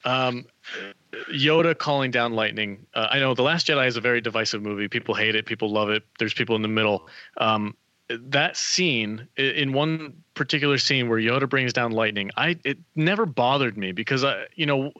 um, 0.05 0.45
Yoda 1.29 1.77
calling 1.77 2.09
down 2.09 2.33
lightning. 2.33 2.85
Uh, 2.93 3.07
I 3.11 3.19
know 3.19 3.33
the 3.33 3.43
Last 3.43 3.67
Jedi 3.67 3.85
is 3.85 3.97
a 3.97 4.01
very 4.01 4.21
divisive 4.21 4.61
movie. 4.61 4.87
People 4.87 5.13
hate 5.13 5.35
it. 5.35 5.45
People 5.45 5.69
love 5.69 5.89
it. 5.89 6.03
There's 6.17 6.33
people 6.33 6.55
in 6.55 6.61
the 6.61 6.69
middle. 6.69 7.09
Um, 7.37 7.75
that 8.09 8.57
scene 8.57 9.27
in 9.37 9.73
one 9.73 10.23
particular 10.33 10.77
scene 10.77 11.09
where 11.09 11.19
Yoda 11.19 11.47
brings 11.47 11.73
down 11.73 11.91
lightning, 11.91 12.31
I 12.35 12.57
it 12.63 12.77
never 12.95 13.25
bothered 13.25 13.77
me 13.77 13.91
because 13.91 14.23
I 14.23 14.45
you 14.55 14.65
know 14.65 14.91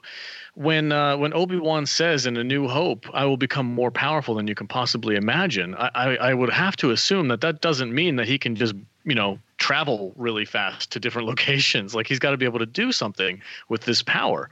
when 0.54 0.92
uh, 0.92 1.16
when 1.16 1.34
Obi 1.34 1.58
Wan 1.58 1.86
says 1.86 2.26
in 2.26 2.36
A 2.36 2.44
New 2.44 2.68
Hope, 2.68 3.06
"I 3.12 3.24
will 3.24 3.36
become 3.36 3.66
more 3.66 3.90
powerful 3.90 4.34
than 4.34 4.46
you 4.46 4.54
can 4.54 4.68
possibly 4.68 5.16
imagine," 5.16 5.74
I, 5.74 5.90
I, 5.94 6.16
I 6.16 6.34
would 6.34 6.50
have 6.50 6.76
to 6.76 6.90
assume 6.90 7.28
that 7.28 7.40
that 7.42 7.60
doesn't 7.60 7.94
mean 7.94 8.16
that 8.16 8.28
he 8.28 8.38
can 8.38 8.56
just 8.56 8.74
you 9.04 9.14
know 9.14 9.38
travel 9.64 10.12
really 10.16 10.44
fast 10.44 10.90
to 10.92 11.00
different 11.00 11.26
locations. 11.32 11.94
Like 11.94 12.06
he's 12.06 12.18
got 12.18 12.32
to 12.32 12.36
be 12.36 12.44
able 12.44 12.58
to 12.58 12.66
do 12.66 12.92
something 12.92 13.40
with 13.70 13.82
this 13.82 14.02
power, 14.02 14.50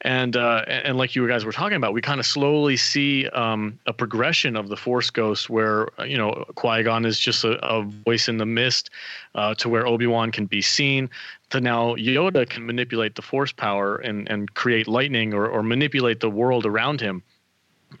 and 0.00 0.36
uh, 0.36 0.64
and 0.66 0.96
like 0.96 1.14
you 1.14 1.28
guys 1.28 1.44
were 1.44 1.52
talking 1.52 1.76
about, 1.76 1.92
we 1.92 2.00
kind 2.00 2.18
of 2.18 2.24
slowly 2.24 2.78
see 2.78 3.28
um, 3.28 3.78
a 3.84 3.92
progression 3.92 4.56
of 4.56 4.68
the 4.68 4.76
Force 4.76 5.10
Ghost, 5.10 5.50
where 5.50 5.88
uh, 6.00 6.04
you 6.04 6.16
know 6.16 6.46
Qui 6.54 6.82
Gon 6.82 7.04
is 7.04 7.18
just 7.18 7.44
a, 7.44 7.62
a 7.62 7.82
voice 7.82 8.26
in 8.26 8.38
the 8.38 8.46
mist, 8.46 8.88
uh, 9.34 9.54
to 9.56 9.68
where 9.68 9.86
Obi 9.86 10.06
Wan 10.06 10.32
can 10.32 10.46
be 10.46 10.62
seen 10.62 11.10
to 11.50 11.60
now 11.60 11.94
Yoda 11.96 12.48
can 12.48 12.64
manipulate 12.64 13.16
the 13.16 13.22
force 13.22 13.52
power 13.52 13.96
and, 13.96 14.28
and 14.30 14.52
create 14.54 14.88
lightning 14.88 15.34
or, 15.34 15.46
or 15.46 15.62
manipulate 15.62 16.20
the 16.20 16.30
world 16.30 16.64
around 16.64 17.00
him. 17.00 17.22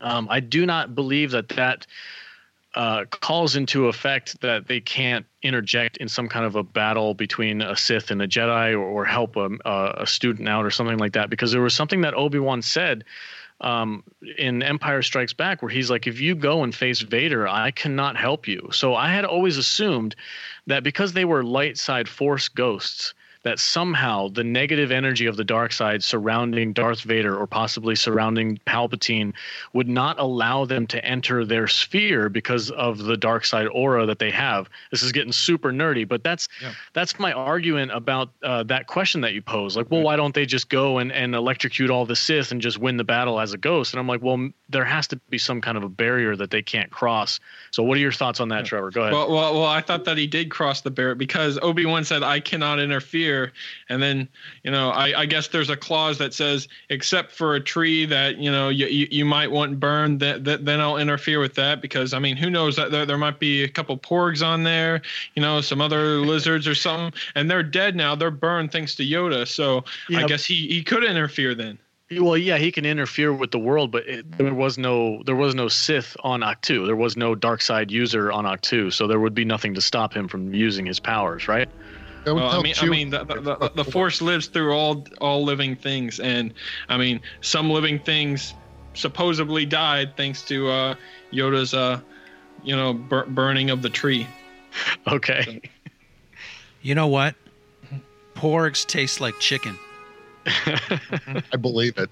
Um, 0.00 0.26
I 0.30 0.40
do 0.40 0.66
not 0.66 0.94
believe 0.94 1.30
that 1.32 1.50
that 1.50 1.86
uh, 2.74 3.04
calls 3.06 3.54
into 3.54 3.86
effect 3.86 4.40
that 4.40 4.66
they 4.66 4.80
can't 4.80 5.26
interject 5.42 5.96
in 5.98 6.08
some 6.08 6.28
kind 6.28 6.44
of 6.44 6.56
a 6.56 6.62
battle 6.62 7.14
between 7.14 7.62
a 7.62 7.76
Sith 7.76 8.10
and 8.10 8.20
a 8.20 8.26
Jedi 8.26 8.72
or, 8.72 8.80
or 8.80 9.04
help 9.04 9.36
a, 9.36 9.48
a, 9.64 10.06
student 10.06 10.48
out 10.48 10.64
or 10.64 10.70
something 10.70 10.98
like 10.98 11.12
that. 11.12 11.30
Because 11.30 11.52
there 11.52 11.60
was 11.60 11.74
something 11.74 12.00
that 12.00 12.14
Obi 12.14 12.40
Wan 12.40 12.62
said 12.62 13.04
um, 13.60 14.02
in 14.38 14.62
Empire 14.62 15.02
Strikes 15.02 15.32
Back 15.32 15.62
where 15.62 15.70
he's 15.70 15.88
like, 15.88 16.06
if 16.08 16.20
you 16.20 16.34
go 16.34 16.64
and 16.64 16.74
face 16.74 17.00
Vader, 17.00 17.46
I 17.46 17.70
cannot 17.70 18.16
help 18.16 18.48
you. 18.48 18.68
So 18.72 18.94
I 18.94 19.08
had 19.08 19.24
always 19.24 19.56
assumed 19.56 20.16
that 20.66 20.82
because 20.82 21.12
they 21.12 21.24
were 21.24 21.44
light 21.44 21.78
side 21.78 22.08
force 22.08 22.48
ghosts, 22.48 23.14
that 23.44 23.58
somehow 23.58 24.28
the 24.28 24.42
negative 24.42 24.90
energy 24.90 25.26
of 25.26 25.36
the 25.36 25.44
dark 25.44 25.72
side 25.72 26.02
surrounding 26.02 26.72
Darth 26.72 27.02
Vader 27.02 27.36
or 27.36 27.46
possibly 27.46 27.94
surrounding 27.94 28.58
Palpatine 28.66 29.32
would 29.74 29.88
not 29.88 30.18
allow 30.18 30.64
them 30.64 30.86
to 30.88 31.04
enter 31.04 31.44
their 31.44 31.68
sphere 31.68 32.28
because 32.28 32.70
of 32.72 32.98
the 32.98 33.16
dark 33.16 33.44
side 33.44 33.68
aura 33.68 34.06
that 34.06 34.18
they 34.18 34.30
have. 34.30 34.68
This 34.90 35.02
is 35.02 35.12
getting 35.12 35.32
super 35.32 35.72
nerdy, 35.72 36.08
but 36.08 36.24
that's 36.24 36.48
that's 36.94 37.18
my 37.18 37.32
argument 37.32 37.92
about 37.92 38.30
uh, 38.42 38.62
that 38.64 38.86
question 38.86 39.20
that 39.20 39.34
you 39.34 39.42
pose. 39.42 39.76
Like, 39.76 39.90
well, 39.90 40.02
why 40.02 40.16
don't 40.16 40.34
they 40.34 40.46
just 40.46 40.68
go 40.68 40.98
and, 40.98 41.12
and 41.12 41.34
electrocute 41.34 41.90
all 41.90 42.06
the 42.06 42.16
Sith 42.16 42.50
and 42.50 42.60
just 42.60 42.78
win 42.78 42.96
the 42.96 43.04
battle 43.04 43.38
as 43.40 43.52
a 43.52 43.58
ghost? 43.58 43.92
And 43.92 44.00
I'm 44.00 44.08
like, 44.08 44.22
well, 44.22 44.34
m- 44.34 44.54
there 44.70 44.84
has 44.84 45.06
to 45.08 45.16
be 45.28 45.38
some 45.38 45.60
kind 45.60 45.76
of 45.76 45.84
a 45.84 45.88
barrier 45.88 46.34
that 46.36 46.50
they 46.50 46.62
can't 46.62 46.90
cross. 46.90 47.40
So, 47.70 47.82
what 47.82 47.98
are 47.98 48.00
your 48.00 48.12
thoughts 48.12 48.40
on 48.40 48.48
that, 48.48 48.64
Trevor? 48.64 48.90
Go 48.90 49.02
ahead. 49.02 49.12
Well, 49.12 49.30
well, 49.30 49.54
well, 49.54 49.66
I 49.66 49.80
thought 49.82 50.04
that 50.06 50.16
he 50.16 50.26
did 50.26 50.50
cross 50.50 50.80
the 50.80 50.90
barrier 50.90 51.14
because 51.14 51.58
Obi 51.60 51.84
Wan 51.84 52.04
said, 52.04 52.22
"I 52.22 52.40
cannot 52.40 52.80
interfere," 52.80 53.33
and 53.88 54.02
then 54.02 54.28
you 54.62 54.70
know, 54.70 54.90
I, 54.90 55.20
I 55.20 55.26
guess 55.26 55.48
there's 55.48 55.70
a 55.70 55.76
clause 55.76 56.18
that 56.18 56.34
says, 56.34 56.68
"Except 56.88 57.32
for 57.32 57.54
a 57.54 57.60
tree 57.60 58.06
that 58.06 58.38
you 58.38 58.50
know 58.50 58.68
you, 58.68 58.86
you, 58.86 59.06
you 59.10 59.24
might 59.24 59.50
want 59.50 59.80
burned, 59.80 60.20
that, 60.20 60.44
that 60.44 60.64
then 60.64 60.80
I'll 60.80 60.98
interfere 60.98 61.40
with 61.40 61.54
that." 61.54 61.80
Because 61.80 62.12
I 62.12 62.18
mean, 62.18 62.36
who 62.36 62.50
knows? 62.50 62.76
That 62.76 62.90
there, 62.90 63.06
there 63.06 63.18
might 63.18 63.38
be 63.38 63.64
a 63.64 63.68
couple 63.68 63.96
porgs 63.98 64.46
on 64.46 64.62
there, 64.62 65.02
you 65.34 65.42
know, 65.42 65.60
some 65.60 65.80
other 65.80 66.18
lizards 66.32 66.66
or 66.66 66.74
something, 66.74 67.18
and 67.34 67.50
they're 67.50 67.62
dead 67.62 67.96
now. 67.96 68.14
They're 68.14 68.30
burned 68.30 68.72
thanks 68.72 68.94
to 68.96 69.02
Yoda. 69.04 69.46
So 69.46 69.84
I 70.10 70.24
guess 70.26 70.44
he 70.44 70.66
he 70.68 70.82
could 70.82 71.04
interfere 71.04 71.54
then. 71.54 71.78
Well, 72.10 72.36
yeah, 72.36 72.58
he 72.58 72.70
can 72.70 72.84
interfere 72.84 73.32
with 73.32 73.50
the 73.50 73.58
world, 73.58 73.90
but 73.90 74.06
it, 74.06 74.30
there 74.36 74.52
was 74.52 74.76
no 74.76 75.22
there 75.24 75.34
was 75.34 75.54
no 75.54 75.68
Sith 75.68 76.16
on 76.22 76.40
Ahch-To. 76.40 76.86
There 76.86 76.96
was 76.96 77.16
no 77.16 77.34
dark 77.34 77.62
side 77.62 77.90
user 77.90 78.30
on 78.30 78.44
Ahch-To, 78.44 78.90
so 78.90 79.06
there 79.06 79.18
would 79.18 79.34
be 79.34 79.44
nothing 79.44 79.74
to 79.74 79.80
stop 79.80 80.14
him 80.14 80.28
from 80.28 80.52
using 80.52 80.84
his 80.84 81.00
powers, 81.00 81.48
right? 81.48 81.68
I 82.26 82.32
would 82.32 82.42
Well, 82.42 82.48
I 82.48 82.52
tell 82.52 82.62
mean, 82.62 82.74
I 82.80 82.86
mean, 82.86 83.10
the, 83.10 83.24
the, 83.24 83.40
the, 83.40 83.72
the 83.76 83.84
force 83.84 84.22
lives 84.22 84.46
through 84.46 84.72
all 84.72 85.06
all 85.20 85.44
living 85.44 85.76
things, 85.76 86.20
and 86.20 86.54
I 86.88 86.96
mean, 86.96 87.20
some 87.40 87.70
living 87.70 87.98
things 87.98 88.54
supposedly 88.94 89.66
died 89.66 90.16
thanks 90.16 90.42
to 90.42 90.68
uh, 90.68 90.94
Yoda's, 91.32 91.74
uh, 91.74 92.00
you 92.62 92.74
know, 92.74 92.94
bur- 92.94 93.26
burning 93.26 93.70
of 93.70 93.82
the 93.82 93.90
tree. 93.90 94.26
Okay. 95.06 95.60
You 96.82 96.94
know 96.94 97.06
what? 97.06 97.34
Porgs 98.34 98.84
taste 98.84 99.20
like 99.20 99.38
chicken. 99.38 99.78
I 100.46 101.56
believe 101.60 101.96
it. 101.98 102.10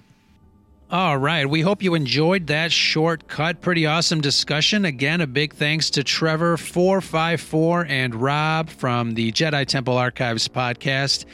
All 0.93 1.17
right. 1.17 1.49
We 1.49 1.61
hope 1.61 1.81
you 1.81 1.95
enjoyed 1.95 2.45
that 2.45 2.71
shortcut. 2.71 3.61
Pretty 3.61 3.87
awesome 3.87 4.21
discussion. 4.21 4.85
Again, 4.85 5.21
a 5.21 5.25
big 5.25 5.55
thanks 5.55 5.89
to 5.89 6.03
Trevor454 6.03 7.89
and 7.89 8.13
Rob 8.13 8.69
from 8.69 9.15
the 9.15 9.31
Jedi 9.31 9.65
Temple 9.65 9.97
Archives 9.97 10.47
podcast. 10.47 11.25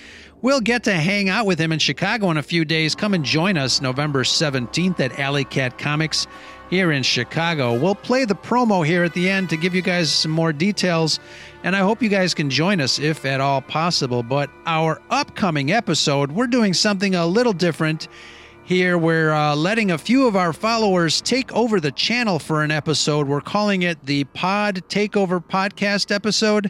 We'll 0.42 0.62
get 0.62 0.86
to 0.86 0.94
hang 0.94 1.28
out 1.28 1.46
with 1.46 1.60
him 1.60 1.74
in 1.74 1.80
Chicago 1.80 2.32
in 2.32 2.38
a 2.38 2.42
few 2.42 2.64
days. 2.64 2.96
Come 2.96 3.14
and 3.14 3.26
join 3.26 3.58
us 3.58 3.82
November 3.82 4.24
17th 4.24 5.02
at 5.02 5.20
Alley 5.20 5.44
Cat 5.44 5.78
Comics 5.78 6.26
here 6.70 6.94
in 6.94 7.04
Chicago. 7.04 7.78
We'll 7.78 7.96
play 7.96 8.24
the 8.24 8.36
promo 8.36 8.86
here 8.86 9.04
at 9.04 9.14
the 9.14 9.30
end 9.30 9.50
to 9.50 9.58
give 9.58 9.76
you 9.76 9.82
guys 9.82 10.10
some 10.10 10.32
more 10.32 10.54
details, 10.54 11.20
and 11.66 11.76
I 11.76 11.80
hope 11.80 12.02
you 12.02 12.08
guys 12.08 12.34
can 12.34 12.50
join 12.50 12.80
us 12.80 12.98
if 12.98 13.26
at 13.26 13.42
all 13.42 13.60
possible. 13.60 14.24
But 14.24 14.50
our 14.66 15.02
upcoming 15.10 15.74
episode, 15.74 16.32
we're 16.32 16.48
doing 16.48 16.74
something 16.74 17.14
a 17.14 17.26
little 17.26 17.52
different. 17.52 18.08
Here, 18.70 19.00
we're 19.00 19.32
uh, 19.32 19.56
letting 19.56 19.90
a 19.90 19.98
few 19.98 20.28
of 20.28 20.36
our 20.36 20.54
followers 20.54 21.22
take 21.22 21.52
over 21.54 21.80
the 21.80 21.92
channel 21.92 22.38
for 22.38 22.62
an 22.62 22.70
episode. 22.70 23.28
We're 23.28 23.42
calling 23.42 23.82
it 23.82 24.06
the 24.06 24.26
Pod 24.26 24.84
Takeover 24.88 25.44
Podcast 25.44 26.14
episode. 26.14 26.70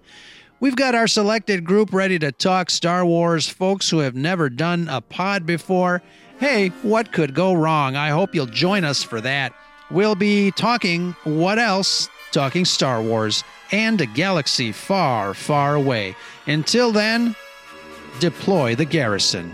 We've 0.62 0.78
got 0.78 0.96
our 0.96 1.08
selected 1.08 1.66
group 1.66 1.92
ready 1.92 2.18
to 2.20 2.32
talk 2.32 2.70
Star 2.70 3.06
Wars, 3.06 3.50
folks 3.50 3.90
who 3.90 4.00
have 4.00 4.16
never 4.16 4.50
done 4.50 4.88
a 4.88 5.02
pod 5.02 5.46
before. 5.46 6.02
Hey, 6.40 6.70
what 6.84 7.12
could 7.12 7.34
go 7.34 7.52
wrong? 7.52 7.98
I 7.98 8.12
hope 8.12 8.34
you'll 8.34 8.46
join 8.46 8.86
us 8.86 9.04
for 9.04 9.20
that. 9.20 9.54
We'll 9.92 10.16
be 10.16 10.52
talking 10.52 11.18
what 11.26 11.60
else? 11.60 12.08
Talking 12.32 12.64
Star 12.64 13.02
Wars 13.02 13.44
and 13.74 14.00
a 14.00 14.06
galaxy 14.06 14.72
far, 14.72 15.34
far 15.34 15.76
away. 15.76 16.16
Until 16.48 16.94
then, 16.94 17.36
deploy 18.22 18.76
the 18.76 18.86
garrison. 18.86 19.54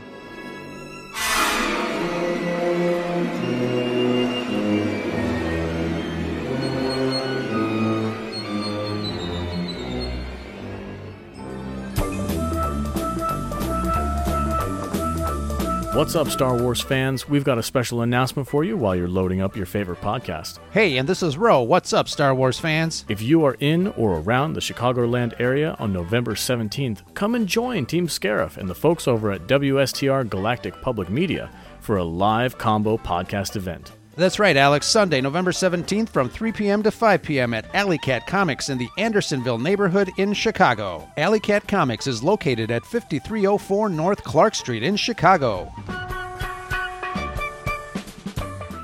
What's 15.96 16.14
up, 16.14 16.28
Star 16.28 16.58
Wars 16.58 16.82
fans? 16.82 17.30
We've 17.30 17.46
got 17.46 17.58
a 17.58 17.64
special 17.64 18.02
announcement 18.02 18.50
for 18.50 18.66
you 18.66 18.76
while 18.76 18.98
you're 18.98 19.08
loading 19.08 19.40
up 19.40 19.56
your 19.56 19.66
favorite 19.66 20.02
podcast. 20.02 20.60
Hey, 20.72 20.98
and 20.98 21.08
this 21.08 21.24
is 21.24 21.38
Ro. 21.38 21.62
What's 21.62 21.94
up, 21.94 22.10
Star 22.10 22.36
Wars 22.36 22.60
fans? 22.60 23.06
If 23.08 23.22
you 23.22 23.46
are 23.46 23.56
in 23.62 23.88
or 23.88 24.20
around 24.20 24.54
the 24.54 24.60
Chicagoland 24.60 25.40
area 25.40 25.74
on 25.80 25.94
November 25.94 26.36
17th, 26.36 27.14
come 27.14 27.34
and 27.34 27.48
join 27.48 27.86
Team 27.86 28.08
Scarif 28.08 28.58
and 28.58 28.70
the 28.70 28.76
folks 28.76 29.08
over 29.08 29.32
at 29.32 29.48
WSTR 29.48 30.30
Galactic 30.30 30.82
Public 30.82 31.10
Media 31.10 31.50
for 31.80 31.96
a 31.96 32.04
live 32.04 32.58
combo 32.58 32.98
podcast 32.98 33.56
event. 33.56 33.94
That's 34.18 34.40
right, 34.40 34.56
Alex. 34.56 34.88
Sunday, 34.88 35.20
November 35.20 35.52
17th 35.52 36.08
from 36.08 36.30
3 36.30 36.54
p.m. 36.54 36.82
to 36.84 36.92
5 36.92 37.22
p.m. 37.22 37.54
at 37.54 37.74
Alley 37.76 37.98
Cat 37.98 38.26
Comics 38.26 38.70
in 38.70 38.78
the 38.78 38.88
Andersonville 38.98 39.58
neighborhood 39.58 40.10
in 40.18 40.32
Chicago. 40.34 41.06
Alley 41.18 41.40
Cat 41.42 41.68
Comics 41.68 42.08
is 42.08 42.24
located 42.24 42.72
at 42.72 42.86
5304 42.86 43.90
North 43.90 44.24
Clark 44.24 44.56
Street 44.56 44.84
in 44.84 44.96
Chicago. 44.96 45.70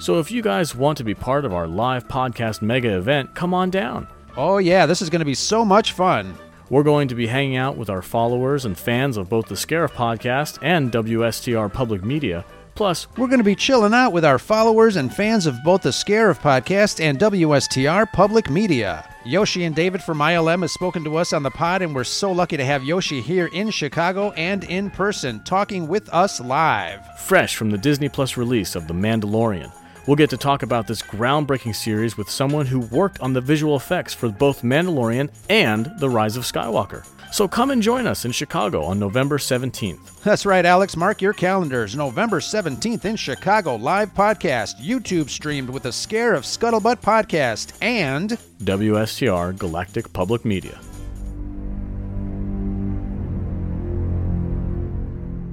So 0.01 0.17
if 0.17 0.31
you 0.31 0.41
guys 0.41 0.73
want 0.75 0.97
to 0.97 1.03
be 1.03 1.13
part 1.13 1.45
of 1.45 1.53
our 1.53 1.67
live 1.67 2.07
podcast 2.07 2.63
mega 2.63 2.97
event, 2.97 3.35
come 3.35 3.53
on 3.53 3.69
down. 3.69 4.07
Oh, 4.35 4.57
yeah, 4.57 4.87
this 4.87 4.99
is 4.99 5.11
going 5.11 5.19
to 5.19 5.25
be 5.25 5.35
so 5.35 5.63
much 5.63 5.91
fun. 5.91 6.33
We're 6.71 6.81
going 6.81 7.07
to 7.09 7.13
be 7.15 7.27
hanging 7.27 7.55
out 7.57 7.77
with 7.77 7.87
our 7.87 8.01
followers 8.01 8.65
and 8.65 8.75
fans 8.75 9.15
of 9.15 9.29
both 9.29 9.45
the 9.45 9.53
Scarif 9.53 9.91
podcast 9.91 10.57
and 10.63 10.91
WSTR 10.91 11.71
Public 11.71 12.03
Media. 12.03 12.43
Plus, 12.73 13.05
We're 13.15 13.27
going 13.27 13.41
to 13.41 13.43
be 13.43 13.53
chilling 13.55 13.93
out 13.93 14.11
with 14.11 14.25
our 14.25 14.39
followers 14.39 14.95
and 14.95 15.13
fans 15.13 15.45
of 15.45 15.55
both 15.63 15.83
the 15.83 15.89
Scarif 15.89 16.39
podcast 16.39 16.99
and 16.99 17.19
WSTR 17.19 18.11
Public 18.11 18.49
Media. 18.49 19.07
Yoshi 19.23 19.65
and 19.65 19.75
David 19.75 20.01
from 20.01 20.17
ILM 20.17 20.63
has 20.63 20.73
spoken 20.73 21.03
to 21.03 21.17
us 21.17 21.31
on 21.31 21.43
the 21.43 21.51
pod, 21.51 21.83
and 21.83 21.93
we're 21.93 22.03
so 22.03 22.31
lucky 22.31 22.57
to 22.57 22.65
have 22.65 22.83
Yoshi 22.83 23.21
here 23.21 23.49
in 23.53 23.69
Chicago 23.69 24.31
and 24.31 24.63
in 24.63 24.89
person, 24.89 25.43
talking 25.43 25.87
with 25.87 26.09
us 26.09 26.41
live. 26.41 27.01
fresh 27.19 27.55
from 27.55 27.69
the 27.69 27.77
Disney 27.77 28.09
Plus 28.09 28.35
release 28.35 28.75
of 28.75 28.87
The 28.87 28.95
Mandalorian, 28.95 29.71
we'll 30.07 30.15
get 30.15 30.29
to 30.31 30.37
talk 30.37 30.63
about 30.63 30.87
this 30.87 31.01
groundbreaking 31.01 31.75
series 31.75 32.17
with 32.17 32.29
someone 32.29 32.65
who 32.65 32.79
worked 32.79 33.19
on 33.21 33.33
the 33.33 33.41
visual 33.41 33.75
effects 33.75 34.13
for 34.13 34.29
both 34.29 34.61
Mandalorian 34.61 35.29
and 35.49 35.91
The 35.99 36.09
Rise 36.09 36.37
of 36.37 36.43
Skywalker. 36.43 37.05
So 37.31 37.47
come 37.47 37.71
and 37.71 37.81
join 37.81 38.07
us 38.07 38.25
in 38.25 38.33
Chicago 38.33 38.83
on 38.83 38.99
November 38.99 39.37
17th. 39.37 40.21
That's 40.21 40.45
right, 40.45 40.65
Alex. 40.65 40.97
Mark 40.97 41.21
your 41.21 41.31
calendars. 41.31 41.95
November 41.95 42.41
17th 42.41 43.05
in 43.05 43.15
Chicago, 43.15 43.75
live 43.75 44.13
podcast, 44.13 44.81
YouTube 44.81 45.29
streamed 45.29 45.69
with 45.69 45.83
the 45.83 45.89
Scarif 45.89 46.43
Scuttlebutt 46.43 46.99
podcast, 46.99 47.71
and 47.81 48.37
WSTR 48.63 49.57
Galactic 49.57 50.11
Public 50.11 50.43
Media. 50.43 50.77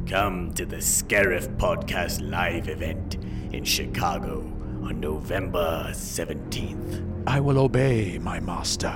Come 0.08 0.52
to 0.54 0.64
the 0.66 0.76
Scarif 0.78 1.54
Podcast 1.58 2.28
live 2.28 2.68
event 2.68 3.18
in 3.52 3.64
Chicago 3.64 4.40
on 4.82 5.00
November 5.00 5.88
17th. 5.92 7.24
I 7.26 7.40
will 7.40 7.58
obey 7.58 8.18
my 8.18 8.40
master. 8.40 8.94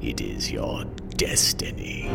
It 0.00 0.20
is 0.20 0.50
your 0.50 0.84
destiny. 1.16 2.10